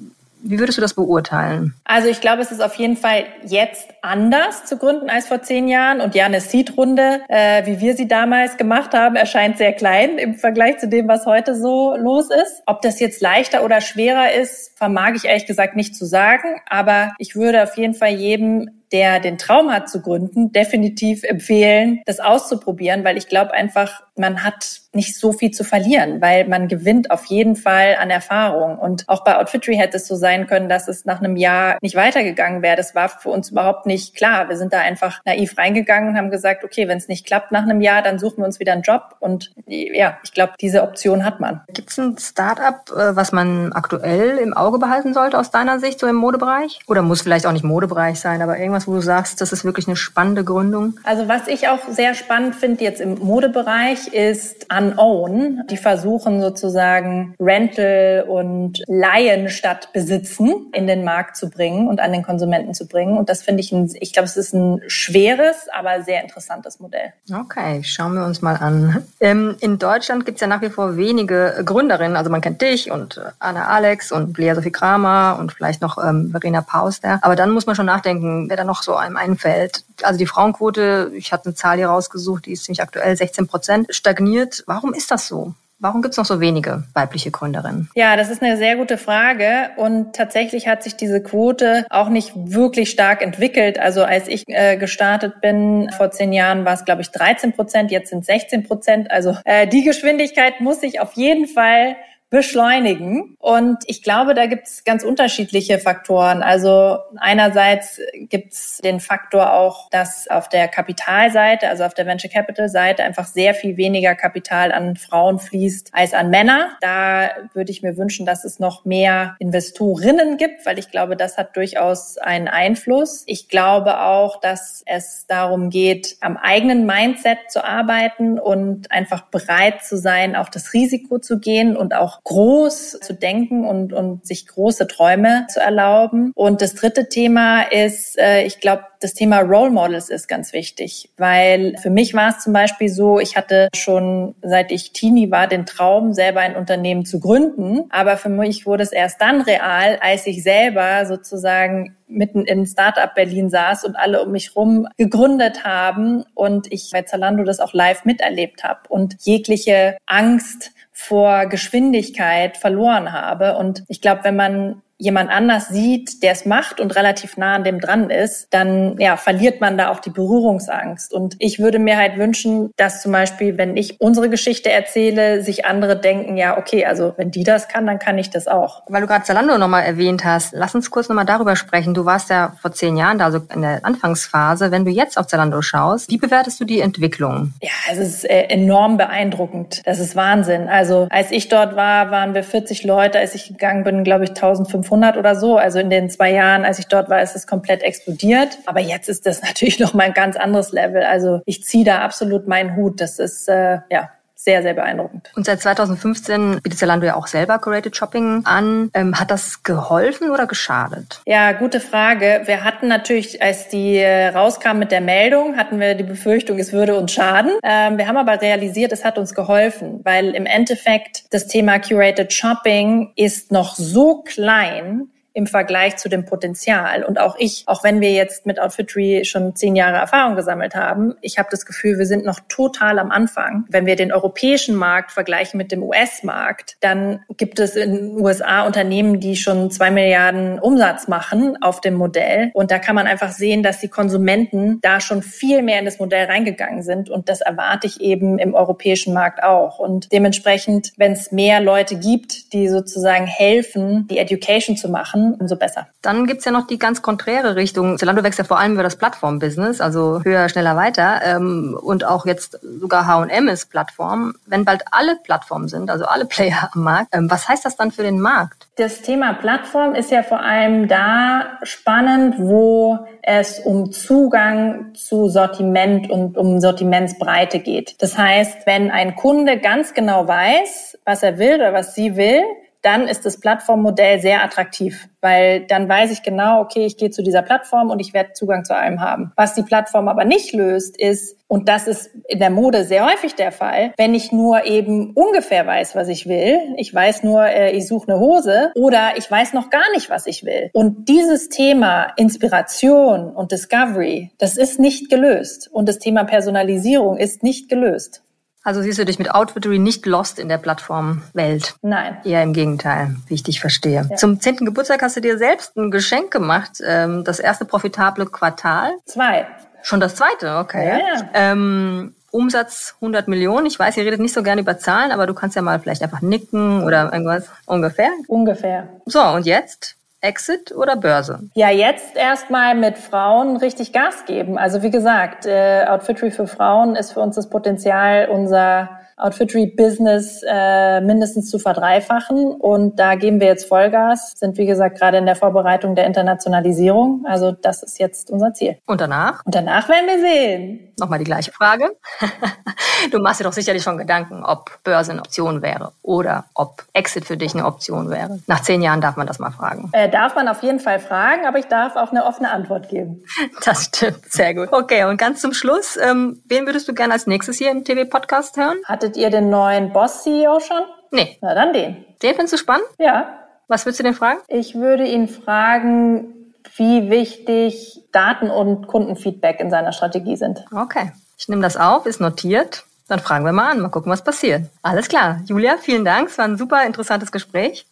wie 0.44 0.58
würdest 0.58 0.76
du 0.76 0.82
das 0.82 0.94
beurteilen? 0.94 1.74
Also 1.84 2.08
ich 2.08 2.20
glaube, 2.20 2.42
es 2.42 2.50
ist 2.50 2.60
auf 2.60 2.74
jeden 2.74 2.96
Fall 2.96 3.26
jetzt 3.46 3.88
anders 4.02 4.64
zu 4.64 4.76
gründen 4.76 5.08
als 5.08 5.28
vor 5.28 5.42
zehn 5.42 5.68
Jahren. 5.68 6.00
Und 6.00 6.14
ja, 6.14 6.26
eine 6.26 6.40
Seed-Runde, 6.40 7.20
äh, 7.28 7.64
wie 7.66 7.80
wir 7.80 7.96
sie 7.96 8.08
damals 8.08 8.56
gemacht 8.56 8.92
haben, 8.92 9.14
erscheint 9.14 9.58
sehr 9.58 9.72
klein 9.72 10.18
im 10.18 10.34
Vergleich 10.34 10.78
zu 10.78 10.88
dem, 10.88 11.06
was 11.06 11.26
heute 11.26 11.54
so 11.54 11.96
los 11.96 12.28
ist. 12.30 12.62
Ob 12.66 12.82
das 12.82 12.98
jetzt 12.98 13.20
leichter 13.22 13.64
oder 13.64 13.80
schwerer 13.80 14.32
ist, 14.32 14.76
vermag 14.76 15.12
ich 15.14 15.26
ehrlich 15.26 15.46
gesagt 15.46 15.76
nicht 15.76 15.94
zu 15.94 16.04
sagen. 16.04 16.60
Aber 16.68 17.12
ich 17.18 17.36
würde 17.36 17.62
auf 17.62 17.76
jeden 17.76 17.94
Fall 17.94 18.10
jedem 18.10 18.82
der 18.92 19.20
den 19.20 19.38
Traum 19.38 19.72
hat 19.72 19.88
zu 19.88 20.02
gründen, 20.02 20.52
definitiv 20.52 21.24
empfehlen, 21.24 22.02
das 22.04 22.20
auszuprobieren, 22.20 23.04
weil 23.04 23.16
ich 23.16 23.26
glaube 23.26 23.52
einfach, 23.52 24.02
man 24.16 24.44
hat 24.44 24.82
nicht 24.94 25.18
so 25.18 25.32
viel 25.32 25.50
zu 25.52 25.64
verlieren, 25.64 26.20
weil 26.20 26.46
man 26.46 26.68
gewinnt 26.68 27.10
auf 27.10 27.24
jeden 27.26 27.56
Fall 27.56 27.96
an 27.98 28.10
Erfahrung. 28.10 28.78
Und 28.78 29.08
auch 29.08 29.24
bei 29.24 29.38
Outfitry 29.38 29.76
hätte 29.76 29.96
es 29.96 30.06
so 30.06 30.16
sein 30.16 30.46
können, 30.46 30.68
dass 30.68 30.86
es 30.86 31.06
nach 31.06 31.20
einem 31.20 31.36
Jahr 31.36 31.78
nicht 31.80 31.96
weitergegangen 31.96 32.60
wäre. 32.60 32.76
Das 32.76 32.94
war 32.94 33.08
für 33.08 33.30
uns 33.30 33.50
überhaupt 33.50 33.86
nicht 33.86 34.14
klar. 34.14 34.50
Wir 34.50 34.56
sind 34.56 34.72
da 34.72 34.80
einfach 34.80 35.20
naiv 35.24 35.56
reingegangen 35.56 36.10
und 36.10 36.18
haben 36.18 36.30
gesagt, 36.30 36.62
okay, 36.62 36.88
wenn 36.88 36.98
es 36.98 37.08
nicht 37.08 37.26
klappt 37.26 37.52
nach 37.52 37.62
einem 37.62 37.80
Jahr, 37.80 38.02
dann 38.02 38.18
suchen 38.18 38.38
wir 38.38 38.44
uns 38.44 38.60
wieder 38.60 38.72
einen 38.72 38.82
Job. 38.82 39.16
Und 39.18 39.52
ja, 39.66 40.18
ich 40.24 40.32
glaube, 40.32 40.52
diese 40.60 40.82
Option 40.82 41.24
hat 41.24 41.40
man. 41.40 41.62
Gibt 41.72 41.90
es 41.90 41.98
ein 41.98 42.18
Startup, 42.18 42.90
äh, 42.90 43.16
was 43.16 43.32
man 43.32 43.72
aktuell 43.72 44.38
im 44.38 44.52
Auge 44.52 44.78
behalten 44.78 45.14
sollte 45.14 45.38
aus 45.38 45.50
deiner 45.50 45.80
Sicht, 45.80 46.00
so 46.00 46.06
im 46.06 46.16
Modebereich? 46.16 46.80
Oder 46.86 47.00
muss 47.00 47.22
vielleicht 47.22 47.46
auch 47.46 47.52
nicht 47.52 47.64
Modebereich 47.64 48.20
sein, 48.20 48.42
aber 48.42 48.58
irgendwas, 48.58 48.86
wo 48.86 48.92
du 48.92 49.00
sagst, 49.00 49.40
das 49.40 49.52
ist 49.52 49.64
wirklich 49.64 49.86
eine 49.86 49.96
spannende 49.96 50.44
Gründung? 50.44 50.98
Also 51.04 51.28
was 51.28 51.48
ich 51.48 51.68
auch 51.68 51.88
sehr 51.88 52.14
spannend 52.14 52.54
finde 52.54 52.84
jetzt 52.84 53.00
im 53.00 53.18
Modebereich 53.18 54.01
ist 54.08 54.66
Unown. 54.72 55.62
Die 55.70 55.76
versuchen 55.76 56.40
sozusagen 56.40 57.34
Rental 57.40 58.24
und 58.28 58.82
Leihen 58.86 59.48
statt 59.48 59.90
Besitzen 59.92 60.70
in 60.72 60.86
den 60.86 61.04
Markt 61.04 61.36
zu 61.36 61.50
bringen 61.50 61.88
und 61.88 62.00
an 62.00 62.12
den 62.12 62.22
Konsumenten 62.22 62.74
zu 62.74 62.86
bringen. 62.86 63.16
Und 63.18 63.28
das 63.28 63.42
finde 63.42 63.60
ich, 63.60 63.72
ein, 63.72 63.92
ich 64.00 64.12
glaube, 64.12 64.26
es 64.26 64.36
ist 64.36 64.54
ein 64.54 64.82
schweres, 64.86 65.68
aber 65.72 66.02
sehr 66.02 66.22
interessantes 66.22 66.80
Modell. 66.80 67.12
Okay, 67.32 67.82
schauen 67.84 68.14
wir 68.14 68.24
uns 68.24 68.42
mal 68.42 68.56
an. 68.56 69.04
Ähm, 69.20 69.56
in 69.60 69.78
Deutschland 69.78 70.24
gibt 70.24 70.36
es 70.36 70.40
ja 70.40 70.46
nach 70.46 70.62
wie 70.62 70.70
vor 70.70 70.96
wenige 70.96 71.62
Gründerinnen. 71.64 72.16
Also 72.16 72.30
man 72.30 72.40
kennt 72.40 72.62
dich 72.62 72.90
und 72.90 73.20
Anna 73.38 73.68
Alex 73.68 74.12
und 74.12 74.38
Lea 74.38 74.54
Sophie 74.54 74.72
Kramer 74.72 75.36
und 75.38 75.52
vielleicht 75.52 75.82
noch 75.82 75.98
ähm, 75.98 76.30
Verena 76.30 76.62
Pauster. 76.62 77.18
Aber 77.22 77.36
dann 77.36 77.50
muss 77.50 77.66
man 77.66 77.76
schon 77.76 77.86
nachdenken, 77.86 78.48
wer 78.48 78.56
da 78.56 78.64
noch 78.64 78.82
so 78.82 78.94
einem 78.94 79.16
einfällt. 79.16 79.84
Also 80.02 80.18
die 80.18 80.26
Frauenquote, 80.26 81.12
ich 81.14 81.32
hatte 81.32 81.46
eine 81.46 81.54
Zahl 81.54 81.76
hier 81.76 81.88
rausgesucht, 81.88 82.46
die 82.46 82.52
ist 82.52 82.64
ziemlich 82.64 82.82
aktuell, 82.82 83.16
16 83.16 83.46
Prozent, 83.46 83.91
stagniert. 83.92 84.64
Warum 84.66 84.94
ist 84.94 85.10
das 85.10 85.28
so? 85.28 85.54
Warum 85.82 86.00
gibt 86.00 86.12
es 86.12 86.18
noch 86.18 86.26
so 86.26 86.38
wenige 86.38 86.84
weibliche 86.94 87.32
Gründerinnen? 87.32 87.90
Ja, 87.96 88.16
das 88.16 88.30
ist 88.30 88.40
eine 88.40 88.56
sehr 88.56 88.76
gute 88.76 88.96
Frage. 88.98 89.70
Und 89.76 90.14
tatsächlich 90.14 90.68
hat 90.68 90.84
sich 90.84 90.94
diese 90.94 91.20
Quote 91.20 91.86
auch 91.90 92.08
nicht 92.08 92.30
wirklich 92.36 92.88
stark 92.88 93.20
entwickelt. 93.20 93.80
Also 93.80 94.04
als 94.04 94.28
ich 94.28 94.44
äh, 94.46 94.76
gestartet 94.76 95.40
bin 95.40 95.90
vor 95.96 96.12
zehn 96.12 96.32
Jahren, 96.32 96.64
war 96.64 96.74
es, 96.74 96.84
glaube 96.84 97.02
ich, 97.02 97.10
13 97.10 97.52
Prozent. 97.52 97.90
Jetzt 97.90 98.10
sind 98.10 98.24
16 98.24 98.62
Prozent. 98.62 99.10
Also 99.10 99.36
äh, 99.44 99.66
die 99.66 99.82
Geschwindigkeit 99.82 100.60
muss 100.60 100.80
sich 100.80 101.00
auf 101.00 101.14
jeden 101.14 101.48
Fall 101.48 101.96
beschleunigen. 102.32 103.36
Und 103.38 103.84
ich 103.86 104.02
glaube, 104.02 104.32
da 104.32 104.46
gibt 104.46 104.66
es 104.66 104.84
ganz 104.84 105.04
unterschiedliche 105.04 105.78
Faktoren. 105.78 106.42
Also 106.42 106.96
einerseits 107.18 108.00
gibt 108.14 108.54
es 108.54 108.78
den 108.82 109.00
Faktor 109.00 109.52
auch, 109.52 109.90
dass 109.90 110.28
auf 110.28 110.48
der 110.48 110.68
Kapitalseite, 110.68 111.68
also 111.68 111.84
auf 111.84 111.92
der 111.92 112.06
Venture 112.06 112.30
Capital 112.30 112.70
Seite 112.70 113.04
einfach 113.04 113.26
sehr 113.26 113.52
viel 113.52 113.76
weniger 113.76 114.14
Kapital 114.14 114.72
an 114.72 114.96
Frauen 114.96 115.40
fließt 115.40 115.90
als 115.92 116.14
an 116.14 116.30
Männer. 116.30 116.70
Da 116.80 117.28
würde 117.52 117.70
ich 117.70 117.82
mir 117.82 117.98
wünschen, 117.98 118.24
dass 118.24 118.44
es 118.44 118.58
noch 118.58 118.86
mehr 118.86 119.36
Investorinnen 119.38 120.38
gibt, 120.38 120.64
weil 120.64 120.78
ich 120.78 120.90
glaube, 120.90 121.18
das 121.18 121.36
hat 121.36 121.54
durchaus 121.54 122.16
einen 122.16 122.48
Einfluss. 122.48 123.24
Ich 123.26 123.50
glaube 123.50 124.00
auch, 124.00 124.40
dass 124.40 124.82
es 124.86 125.26
darum 125.26 125.68
geht, 125.68 126.16
am 126.22 126.38
eigenen 126.38 126.86
Mindset 126.86 127.38
zu 127.50 127.62
arbeiten 127.62 128.38
und 128.38 128.90
einfach 128.90 129.26
bereit 129.26 129.84
zu 129.84 129.98
sein, 129.98 130.34
auch 130.34 130.48
das 130.48 130.72
Risiko 130.72 131.18
zu 131.18 131.38
gehen 131.38 131.76
und 131.76 131.92
auch 131.94 132.21
groß 132.24 133.00
zu 133.00 133.14
denken 133.14 133.64
und, 133.64 133.92
und 133.92 134.26
sich 134.26 134.46
große 134.46 134.86
Träume 134.86 135.46
zu 135.48 135.60
erlauben. 135.60 136.32
Und 136.34 136.62
das 136.62 136.74
dritte 136.74 137.08
Thema 137.08 137.62
ist, 137.62 138.18
äh, 138.18 138.44
ich 138.44 138.60
glaube, 138.60 138.84
das 139.00 139.14
Thema 139.14 139.40
Role 139.40 139.70
Models 139.70 140.08
ist 140.08 140.28
ganz 140.28 140.52
wichtig, 140.52 141.10
weil 141.16 141.76
für 141.82 141.90
mich 141.90 142.14
war 142.14 142.30
es 142.30 142.38
zum 142.38 142.52
Beispiel 142.52 142.88
so, 142.88 143.18
ich 143.18 143.36
hatte 143.36 143.68
schon 143.74 144.36
seit 144.42 144.70
ich 144.70 144.92
Teenie 144.92 145.32
war 145.32 145.48
den 145.48 145.66
Traum, 145.66 146.12
selber 146.12 146.40
ein 146.40 146.54
Unternehmen 146.54 147.04
zu 147.04 147.18
gründen, 147.18 147.86
aber 147.90 148.16
für 148.16 148.28
mich 148.28 148.64
wurde 148.64 148.84
es 148.84 148.92
erst 148.92 149.20
dann 149.20 149.40
real, 149.40 149.98
als 150.00 150.26
ich 150.28 150.44
selber 150.44 151.04
sozusagen 151.06 151.96
mitten 152.06 152.44
in 152.44 152.66
Startup 152.66 153.12
Berlin 153.12 153.50
saß 153.50 153.84
und 153.84 153.96
alle 153.96 154.22
um 154.22 154.30
mich 154.30 154.54
rum 154.54 154.86
gegründet 154.96 155.64
haben 155.64 156.24
und 156.34 156.72
ich 156.72 156.90
bei 156.92 157.02
Zalando 157.02 157.42
das 157.42 157.58
auch 157.58 157.72
live 157.72 158.04
miterlebt 158.04 158.62
habe 158.62 158.80
und 158.88 159.16
jegliche 159.20 159.96
Angst 160.06 160.72
vor 160.92 161.46
Geschwindigkeit 161.46 162.56
verloren 162.56 163.12
habe. 163.12 163.56
Und 163.56 163.84
ich 163.88 164.00
glaube, 164.00 164.24
wenn 164.24 164.36
man 164.36 164.82
jemand 165.02 165.30
anders 165.30 165.66
sieht, 165.68 166.22
der 166.22 166.30
es 166.30 166.46
macht 166.46 166.78
und 166.78 166.94
relativ 166.94 167.36
nah 167.36 167.56
an 167.56 167.64
dem 167.64 167.80
dran 167.80 168.08
ist, 168.08 168.46
dann 168.50 168.96
ja, 168.98 169.16
verliert 169.16 169.60
man 169.60 169.76
da 169.76 169.90
auch 169.90 169.98
die 169.98 170.10
Berührungsangst. 170.10 171.12
Und 171.12 171.34
ich 171.40 171.58
würde 171.58 171.80
mir 171.80 171.96
halt 171.96 172.18
wünschen, 172.18 172.70
dass 172.76 173.02
zum 173.02 173.10
Beispiel, 173.10 173.58
wenn 173.58 173.76
ich 173.76 174.00
unsere 174.00 174.30
Geschichte 174.30 174.70
erzähle, 174.70 175.42
sich 175.42 175.66
andere 175.66 175.98
denken, 175.98 176.36
ja, 176.36 176.56
okay, 176.56 176.86
also 176.86 177.14
wenn 177.16 177.32
die 177.32 177.42
das 177.42 177.66
kann, 177.66 177.84
dann 177.84 177.98
kann 177.98 178.16
ich 178.16 178.30
das 178.30 178.46
auch. 178.46 178.84
Weil 178.86 179.00
du 179.00 179.08
gerade 179.08 179.24
Zalando 179.24 179.58
nochmal 179.58 179.82
erwähnt 179.82 180.24
hast, 180.24 180.52
lass 180.52 180.72
uns 180.76 180.88
kurz 180.88 181.08
nochmal 181.08 181.26
darüber 181.26 181.56
sprechen. 181.56 181.94
Du 181.94 182.04
warst 182.04 182.30
ja 182.30 182.54
vor 182.62 182.70
zehn 182.70 182.96
Jahren 182.96 183.18
da, 183.18 183.24
also 183.24 183.40
in 183.52 183.62
der 183.62 183.84
Anfangsphase. 183.84 184.70
Wenn 184.70 184.84
du 184.84 184.92
jetzt 184.92 185.18
auf 185.18 185.26
Zalando 185.26 185.62
schaust, 185.62 186.10
wie 186.10 186.18
bewertest 186.18 186.60
du 186.60 186.64
die 186.64 186.80
Entwicklung? 186.80 187.54
Ja, 187.60 187.70
es 187.90 187.98
ist 187.98 188.30
äh, 188.30 188.42
enorm 188.42 188.98
beeindruckend. 188.98 189.82
Das 189.84 189.98
ist 189.98 190.14
Wahnsinn. 190.14 190.68
Also 190.68 191.08
als 191.10 191.32
ich 191.32 191.48
dort 191.48 191.74
war, 191.74 192.12
waren 192.12 192.34
wir 192.34 192.44
40 192.44 192.84
Leute. 192.84 193.18
Als 193.18 193.34
ich 193.34 193.48
gegangen 193.48 193.82
bin, 193.82 194.04
glaube 194.04 194.22
ich, 194.22 194.30
1500 194.30 194.91
500 194.92 195.16
oder 195.16 195.34
so. 195.34 195.56
Also 195.56 195.78
in 195.78 195.88
den 195.88 196.10
zwei 196.10 196.32
Jahren, 196.32 196.64
als 196.64 196.78
ich 196.78 196.86
dort 196.86 197.08
war, 197.08 197.22
ist 197.22 197.34
es 197.34 197.46
komplett 197.46 197.82
explodiert. 197.82 198.58
Aber 198.66 198.80
jetzt 198.80 199.08
ist 199.08 199.26
das 199.26 199.42
natürlich 199.42 199.78
noch 199.78 199.94
mal 199.94 200.04
ein 200.04 200.12
ganz 200.12 200.36
anderes 200.36 200.72
Level. 200.72 201.02
Also 201.02 201.40
ich 201.46 201.64
ziehe 201.64 201.84
da 201.84 202.00
absolut 202.00 202.46
meinen 202.46 202.76
Hut. 202.76 203.00
Das 203.00 203.18
ist 203.18 203.48
äh, 203.48 203.78
ja 203.90 204.10
sehr, 204.42 204.62
sehr 204.62 204.74
beeindruckend. 204.74 205.30
Und 205.36 205.46
seit 205.46 205.60
2015 205.60 206.60
bietet 206.62 206.78
Zalando 206.78 207.06
ja 207.06 207.14
auch 207.14 207.28
selber 207.28 207.60
Curated 207.60 207.94
Shopping 207.94 208.42
an. 208.44 208.90
Ähm, 208.92 209.18
hat 209.18 209.30
das 209.30 209.62
geholfen 209.62 210.30
oder 210.30 210.46
geschadet? 210.48 211.20
Ja, 211.26 211.52
gute 211.52 211.78
Frage. 211.78 212.42
Wir 212.46 212.64
hatten 212.64 212.88
natürlich, 212.88 213.40
als 213.40 213.68
die 213.68 213.98
äh, 213.98 214.28
rauskam 214.28 214.78
mit 214.78 214.90
der 214.90 215.00
Meldung, 215.00 215.56
hatten 215.56 215.78
wir 215.78 215.94
die 215.94 216.02
Befürchtung, 216.02 216.58
es 216.58 216.72
würde 216.72 216.96
uns 216.96 217.12
schaden. 217.12 217.52
Ähm, 217.62 217.98
wir 217.98 218.08
haben 218.08 218.16
aber 218.16 218.40
realisiert, 218.40 218.90
es 218.90 219.04
hat 219.04 219.16
uns 219.16 219.32
geholfen, 219.32 220.00
weil 220.02 220.34
im 220.34 220.46
Endeffekt 220.46 221.24
das 221.30 221.46
Thema 221.46 221.78
Curated 221.78 222.32
Shopping 222.32 223.12
ist 223.14 223.52
noch 223.52 223.76
so 223.76 224.22
klein, 224.22 225.08
im 225.34 225.46
Vergleich 225.46 225.96
zu 225.96 226.08
dem 226.08 226.24
Potenzial. 226.24 227.04
Und 227.04 227.18
auch 227.18 227.36
ich, 227.38 227.64
auch 227.66 227.84
wenn 227.84 228.00
wir 228.00 228.12
jetzt 228.12 228.46
mit 228.46 228.60
Outfitry 228.60 229.24
schon 229.24 229.56
zehn 229.56 229.76
Jahre 229.76 229.96
Erfahrung 229.96 230.36
gesammelt 230.36 230.74
haben, 230.74 231.14
ich 231.20 231.38
habe 231.38 231.48
das 231.50 231.66
Gefühl, 231.66 231.98
wir 231.98 232.06
sind 232.06 232.24
noch 232.24 232.40
total 232.48 232.98
am 232.98 233.10
Anfang. 233.10 233.64
Wenn 233.68 233.86
wir 233.86 233.96
den 233.96 234.12
europäischen 234.12 234.74
Markt 234.74 235.12
vergleichen 235.12 235.58
mit 235.58 235.72
dem 235.72 235.82
US-Markt, 235.82 236.76
dann 236.80 237.24
gibt 237.36 237.58
es 237.60 237.76
in 237.76 237.94
den 237.94 238.20
USA 238.20 238.62
Unternehmen, 238.66 239.20
die 239.20 239.36
schon 239.36 239.70
zwei 239.70 239.90
Milliarden 239.90 240.58
Umsatz 240.58 241.08
machen 241.08 241.56
auf 241.62 241.80
dem 241.80 241.94
Modell. 241.94 242.50
Und 242.54 242.70
da 242.70 242.78
kann 242.78 242.94
man 242.94 243.06
einfach 243.06 243.32
sehen, 243.32 243.62
dass 243.62 243.80
die 243.80 243.88
Konsumenten 243.88 244.80
da 244.82 245.00
schon 245.00 245.22
viel 245.22 245.62
mehr 245.62 245.78
in 245.78 245.84
das 245.84 245.98
Modell 245.98 246.26
reingegangen 246.26 246.82
sind. 246.82 247.10
Und 247.10 247.28
das 247.28 247.40
erwarte 247.40 247.86
ich 247.86 248.00
eben 248.00 248.38
im 248.38 248.54
europäischen 248.54 249.14
Markt 249.14 249.42
auch. 249.42 249.78
Und 249.78 250.12
dementsprechend, 250.12 250.92
wenn 250.96 251.12
es 251.12 251.32
mehr 251.32 251.60
Leute 251.60 251.96
gibt, 251.96 252.52
die 252.52 252.68
sozusagen 252.68 253.26
helfen, 253.26 254.06
die 254.08 254.18
Education 254.18 254.76
zu 254.76 254.88
machen, 254.88 255.21
machen, 255.22 255.36
umso 255.40 255.56
besser. 255.56 255.86
Dann 256.02 256.26
gibt's 256.26 256.44
ja 256.44 256.52
noch 256.52 256.66
die 256.66 256.78
ganz 256.78 257.02
konträre 257.02 257.56
Richtung. 257.56 257.98
Zalando 257.98 258.22
wächst 258.22 258.38
ja 258.38 258.44
vor 258.44 258.58
allem 258.58 258.72
über 258.72 258.82
das 258.82 258.96
Plattform-Business, 258.96 259.80
also 259.80 260.22
höher, 260.24 260.48
schneller, 260.48 260.76
weiter. 260.76 261.20
Ähm, 261.24 261.78
und 261.80 262.04
auch 262.04 262.26
jetzt 262.26 262.58
sogar 262.62 263.06
H&M 263.06 263.48
ist 263.48 263.70
Plattform. 263.70 264.34
Wenn 264.46 264.64
bald 264.64 264.82
alle 264.90 265.16
Plattformen 265.16 265.68
sind, 265.68 265.90
also 265.90 266.04
alle 266.04 266.24
Player 266.32 266.70
am 266.72 266.82
Markt, 266.82 267.08
ähm, 267.12 267.30
was 267.30 267.48
heißt 267.48 267.64
das 267.64 267.76
dann 267.76 267.90
für 267.90 268.02
den 268.02 268.20
Markt? 268.20 268.66
Das 268.76 269.02
Thema 269.02 269.34
Plattform 269.34 269.94
ist 269.94 270.10
ja 270.10 270.22
vor 270.22 270.40
allem 270.40 270.88
da 270.88 271.58
spannend, 271.62 272.36
wo 272.38 272.98
es 273.22 273.60
um 273.60 273.92
Zugang 273.92 274.94
zu 274.94 275.28
Sortiment 275.28 276.10
und 276.10 276.36
um 276.36 276.60
Sortimentsbreite 276.60 277.60
geht. 277.60 278.00
Das 278.02 278.16
heißt, 278.16 278.66
wenn 278.66 278.90
ein 278.90 279.14
Kunde 279.14 279.58
ganz 279.58 279.94
genau 279.94 280.26
weiß, 280.26 280.98
was 281.04 281.22
er 281.22 281.38
will 281.38 281.56
oder 281.56 281.72
was 281.72 281.94
sie 281.94 282.16
will, 282.16 282.42
dann 282.82 283.06
ist 283.06 283.24
das 283.24 283.38
Plattformmodell 283.38 284.20
sehr 284.20 284.44
attraktiv, 284.44 285.08
weil 285.20 285.66
dann 285.66 285.88
weiß 285.88 286.10
ich 286.10 286.22
genau, 286.22 286.60
okay, 286.60 286.84
ich 286.84 286.96
gehe 286.96 287.10
zu 287.10 287.22
dieser 287.22 287.42
Plattform 287.42 287.90
und 287.90 288.00
ich 288.00 288.12
werde 288.12 288.32
Zugang 288.32 288.64
zu 288.64 288.76
allem 288.76 289.00
haben. 289.00 289.32
Was 289.36 289.54
die 289.54 289.62
Plattform 289.62 290.08
aber 290.08 290.24
nicht 290.24 290.52
löst, 290.52 291.00
ist, 291.00 291.36
und 291.46 291.68
das 291.68 291.86
ist 291.86 292.10
in 292.28 292.40
der 292.40 292.50
Mode 292.50 292.84
sehr 292.84 293.06
häufig 293.06 293.34
der 293.34 293.52
Fall, 293.52 293.92
wenn 293.96 294.14
ich 294.14 294.32
nur 294.32 294.64
eben 294.64 295.12
ungefähr 295.12 295.66
weiß, 295.66 295.94
was 295.94 296.08
ich 296.08 296.26
will, 296.26 296.58
ich 296.76 296.92
weiß 296.92 297.22
nur, 297.22 297.46
äh, 297.46 297.70
ich 297.76 297.86
suche 297.86 298.10
eine 298.10 298.20
Hose 298.20 298.72
oder 298.74 299.12
ich 299.16 299.30
weiß 299.30 299.52
noch 299.52 299.70
gar 299.70 299.88
nicht, 299.94 300.10
was 300.10 300.26
ich 300.26 300.44
will. 300.44 300.70
Und 300.72 301.08
dieses 301.08 301.48
Thema 301.48 302.12
Inspiration 302.16 303.30
und 303.30 303.52
Discovery, 303.52 304.30
das 304.38 304.56
ist 304.56 304.80
nicht 304.80 305.08
gelöst. 305.08 305.68
Und 305.72 305.88
das 305.88 305.98
Thema 305.98 306.24
Personalisierung 306.24 307.16
ist 307.18 307.42
nicht 307.42 307.68
gelöst. 307.68 308.22
Also 308.64 308.80
siehst 308.80 308.98
du 308.98 309.04
dich 309.04 309.18
mit 309.18 309.34
Outfittery 309.34 309.78
nicht 309.78 310.06
lost 310.06 310.38
in 310.38 310.48
der 310.48 310.58
Plattformwelt? 310.58 311.74
Nein. 311.82 312.18
Eher 312.24 312.42
im 312.42 312.52
Gegenteil, 312.52 313.16
wie 313.26 313.34
ich 313.34 313.42
dich 313.42 313.60
verstehe. 313.60 314.06
Ja. 314.08 314.16
Zum 314.16 314.40
zehnten 314.40 314.64
Geburtstag 314.64 315.02
hast 315.02 315.16
du 315.16 315.20
dir 315.20 315.36
selbst 315.36 315.76
ein 315.76 315.90
Geschenk 315.90 316.30
gemacht. 316.30 316.78
Ähm, 316.84 317.24
das 317.24 317.40
erste 317.40 317.64
profitable 317.64 318.26
Quartal. 318.26 318.92
Zwei. 319.06 319.46
Schon 319.82 319.98
das 319.98 320.14
zweite, 320.14 320.58
okay. 320.58 320.86
Ja, 320.86 320.98
ja. 320.98 321.28
Ähm, 321.34 322.14
Umsatz 322.30 322.94
100 323.00 323.28
Millionen. 323.28 323.66
Ich 323.66 323.78
weiß, 323.78 323.96
ihr 323.96 324.04
redet 324.04 324.20
nicht 324.20 324.32
so 324.32 324.42
gerne 324.42 324.62
über 324.62 324.78
Zahlen, 324.78 325.10
aber 325.10 325.26
du 325.26 325.34
kannst 325.34 325.56
ja 325.56 325.62
mal 325.62 325.78
vielleicht 325.80 326.02
einfach 326.02 326.22
nicken 326.22 326.82
oder 326.84 327.12
irgendwas 327.12 327.48
ungefähr. 327.66 328.10
Ungefähr. 328.28 328.88
So, 329.06 329.22
und 329.22 329.44
jetzt? 329.44 329.96
Exit 330.22 330.72
oder 330.74 330.96
Börse? 330.96 331.40
Ja, 331.54 331.70
jetzt 331.70 332.16
erstmal 332.16 332.74
mit 332.74 332.96
Frauen 332.96 333.56
richtig 333.56 333.92
Gas 333.92 334.24
geben. 334.26 334.56
Also 334.56 334.82
wie 334.82 334.90
gesagt, 334.90 335.46
äh, 335.46 335.84
Outfittery 335.88 336.30
für 336.30 336.46
Frauen 336.46 336.96
ist 336.96 337.12
für 337.12 337.20
uns 337.20 337.36
das 337.36 337.50
Potenzial, 337.50 338.28
unser 338.28 338.88
Outfittery 339.16 339.66
Business 339.66 340.42
äh, 340.48 341.00
mindestens 341.00 341.50
zu 341.50 341.58
verdreifachen. 341.58 342.52
Und 342.52 342.98
da 342.98 343.14
geben 343.14 343.40
wir 343.40 343.46
jetzt 343.48 343.68
Vollgas, 343.68 344.32
sind 344.36 344.58
wie 344.58 344.66
gesagt 344.66 344.98
gerade 344.98 345.18
in 345.18 345.26
der 345.26 345.36
Vorbereitung 345.36 345.94
der 345.94 346.06
Internationalisierung. 346.06 347.24
Also 347.26 347.52
das 347.52 347.82
ist 347.82 347.98
jetzt 347.98 348.30
unser 348.30 348.52
Ziel. 348.54 348.78
Und 348.86 349.00
danach? 349.00 349.44
Und 349.44 349.54
danach 349.54 349.88
werden 349.88 350.06
wir 350.06 350.20
sehen. 350.20 350.91
Nochmal 350.98 351.18
die 351.18 351.24
gleiche 351.24 351.52
Frage. 351.52 351.96
du 353.10 353.18
machst 353.18 353.40
dir 353.40 353.44
doch 353.44 353.52
sicherlich 353.52 353.82
schon 353.82 353.98
Gedanken, 353.98 354.44
ob 354.44 354.82
Börse 354.84 355.12
eine 355.12 355.20
Option 355.20 355.62
wäre 355.62 355.92
oder 356.02 356.44
ob 356.54 356.84
Exit 356.92 357.24
für 357.24 357.36
dich 357.36 357.54
eine 357.54 357.66
Option 357.66 358.10
wäre. 358.10 358.40
Nach 358.46 358.62
zehn 358.62 358.82
Jahren 358.82 359.00
darf 359.00 359.16
man 359.16 359.26
das 359.26 359.38
mal 359.38 359.50
fragen. 359.50 359.90
Äh, 359.92 360.08
darf 360.08 360.34
man 360.34 360.48
auf 360.48 360.62
jeden 360.62 360.80
Fall 360.80 361.00
fragen, 361.00 361.46
aber 361.46 361.58
ich 361.58 361.66
darf 361.66 361.96
auch 361.96 362.10
eine 362.10 362.24
offene 362.24 362.50
Antwort 362.50 362.88
geben. 362.88 363.24
Das 363.64 363.84
stimmt, 363.84 364.30
sehr 364.30 364.54
gut. 364.54 364.72
Okay, 364.72 365.04
und 365.04 365.18
ganz 365.18 365.40
zum 365.40 365.52
Schluss, 365.52 365.96
ähm, 365.96 366.42
wen 366.46 366.66
würdest 366.66 366.88
du 366.88 366.94
gerne 366.94 367.12
als 367.12 367.26
nächstes 367.26 367.58
hier 367.58 367.70
im 367.70 367.84
TV-Podcast 367.84 368.56
hören? 368.56 368.78
Hattet 368.86 369.16
ihr 369.16 369.30
den 369.30 369.50
neuen 369.50 369.92
Boss-CEO 369.92 370.58
schon? 370.60 370.82
Nee. 371.10 371.38
Na 371.40 371.54
dann 371.54 371.72
den. 371.72 372.04
Den 372.22 372.34
findest 372.34 372.54
du 372.54 372.56
spannend? 372.56 372.86
Ja. 372.98 373.38
Was 373.68 373.86
würdest 373.86 374.00
du 374.00 374.04
denn 374.04 374.14
fragen? 374.14 374.40
Ich 374.48 374.74
würde 374.74 375.06
ihn 375.06 375.28
fragen, 375.28 376.41
wie 376.76 377.10
wichtig 377.10 378.00
Daten 378.12 378.50
und 378.50 378.86
Kundenfeedback 378.86 379.60
in 379.60 379.70
seiner 379.70 379.92
Strategie 379.92 380.36
sind. 380.36 380.64
Okay. 380.72 381.12
Ich 381.38 381.48
nehme 381.48 381.62
das 381.62 381.76
auf, 381.76 382.06
ist 382.06 382.20
notiert. 382.20 382.84
Dann 383.08 383.18
fragen 383.18 383.44
wir 383.44 383.52
mal 383.52 383.72
an, 383.72 383.80
mal 383.80 383.88
gucken, 383.88 384.12
was 384.12 384.22
passiert. 384.22 384.70
Alles 384.82 385.08
klar. 385.08 385.40
Julia, 385.46 385.76
vielen 385.76 386.04
Dank. 386.04 386.28
Es 386.28 386.38
war 386.38 386.44
ein 386.44 386.56
super 386.56 386.84
interessantes 386.86 387.32
Gespräch. 387.32 387.86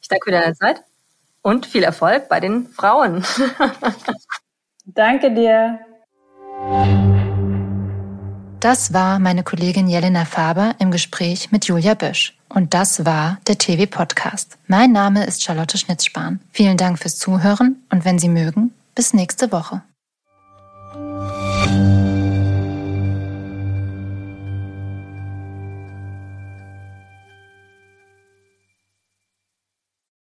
Ich 0.00 0.08
danke 0.08 0.24
für 0.26 0.32
deine 0.32 0.54
Zeit 0.54 0.82
und 1.42 1.66
viel 1.66 1.82
Erfolg 1.82 2.28
bei 2.28 2.40
den 2.40 2.68
Frauen. 2.68 3.24
danke 4.84 5.32
dir. 5.32 5.80
Das 8.60 8.92
war 8.92 9.18
meine 9.18 9.42
Kollegin 9.42 9.88
Jelena 9.88 10.26
Faber 10.26 10.74
im 10.78 10.90
Gespräch 10.90 11.50
mit 11.50 11.64
Julia 11.64 11.94
Bösch. 11.94 12.36
Und 12.52 12.74
das 12.74 13.04
war 13.04 13.38
der 13.46 13.58
TV 13.58 13.86
Podcast. 13.86 14.58
Mein 14.66 14.92
Name 14.92 15.24
ist 15.24 15.42
Charlotte 15.42 15.78
Schnitzspahn. 15.78 16.40
Vielen 16.50 16.76
Dank 16.76 16.98
fürs 16.98 17.16
Zuhören 17.16 17.76
und 17.90 18.04
wenn 18.04 18.18
Sie 18.18 18.28
mögen, 18.28 18.74
bis 18.94 19.14
nächste 19.14 19.52
Woche. 19.52 19.82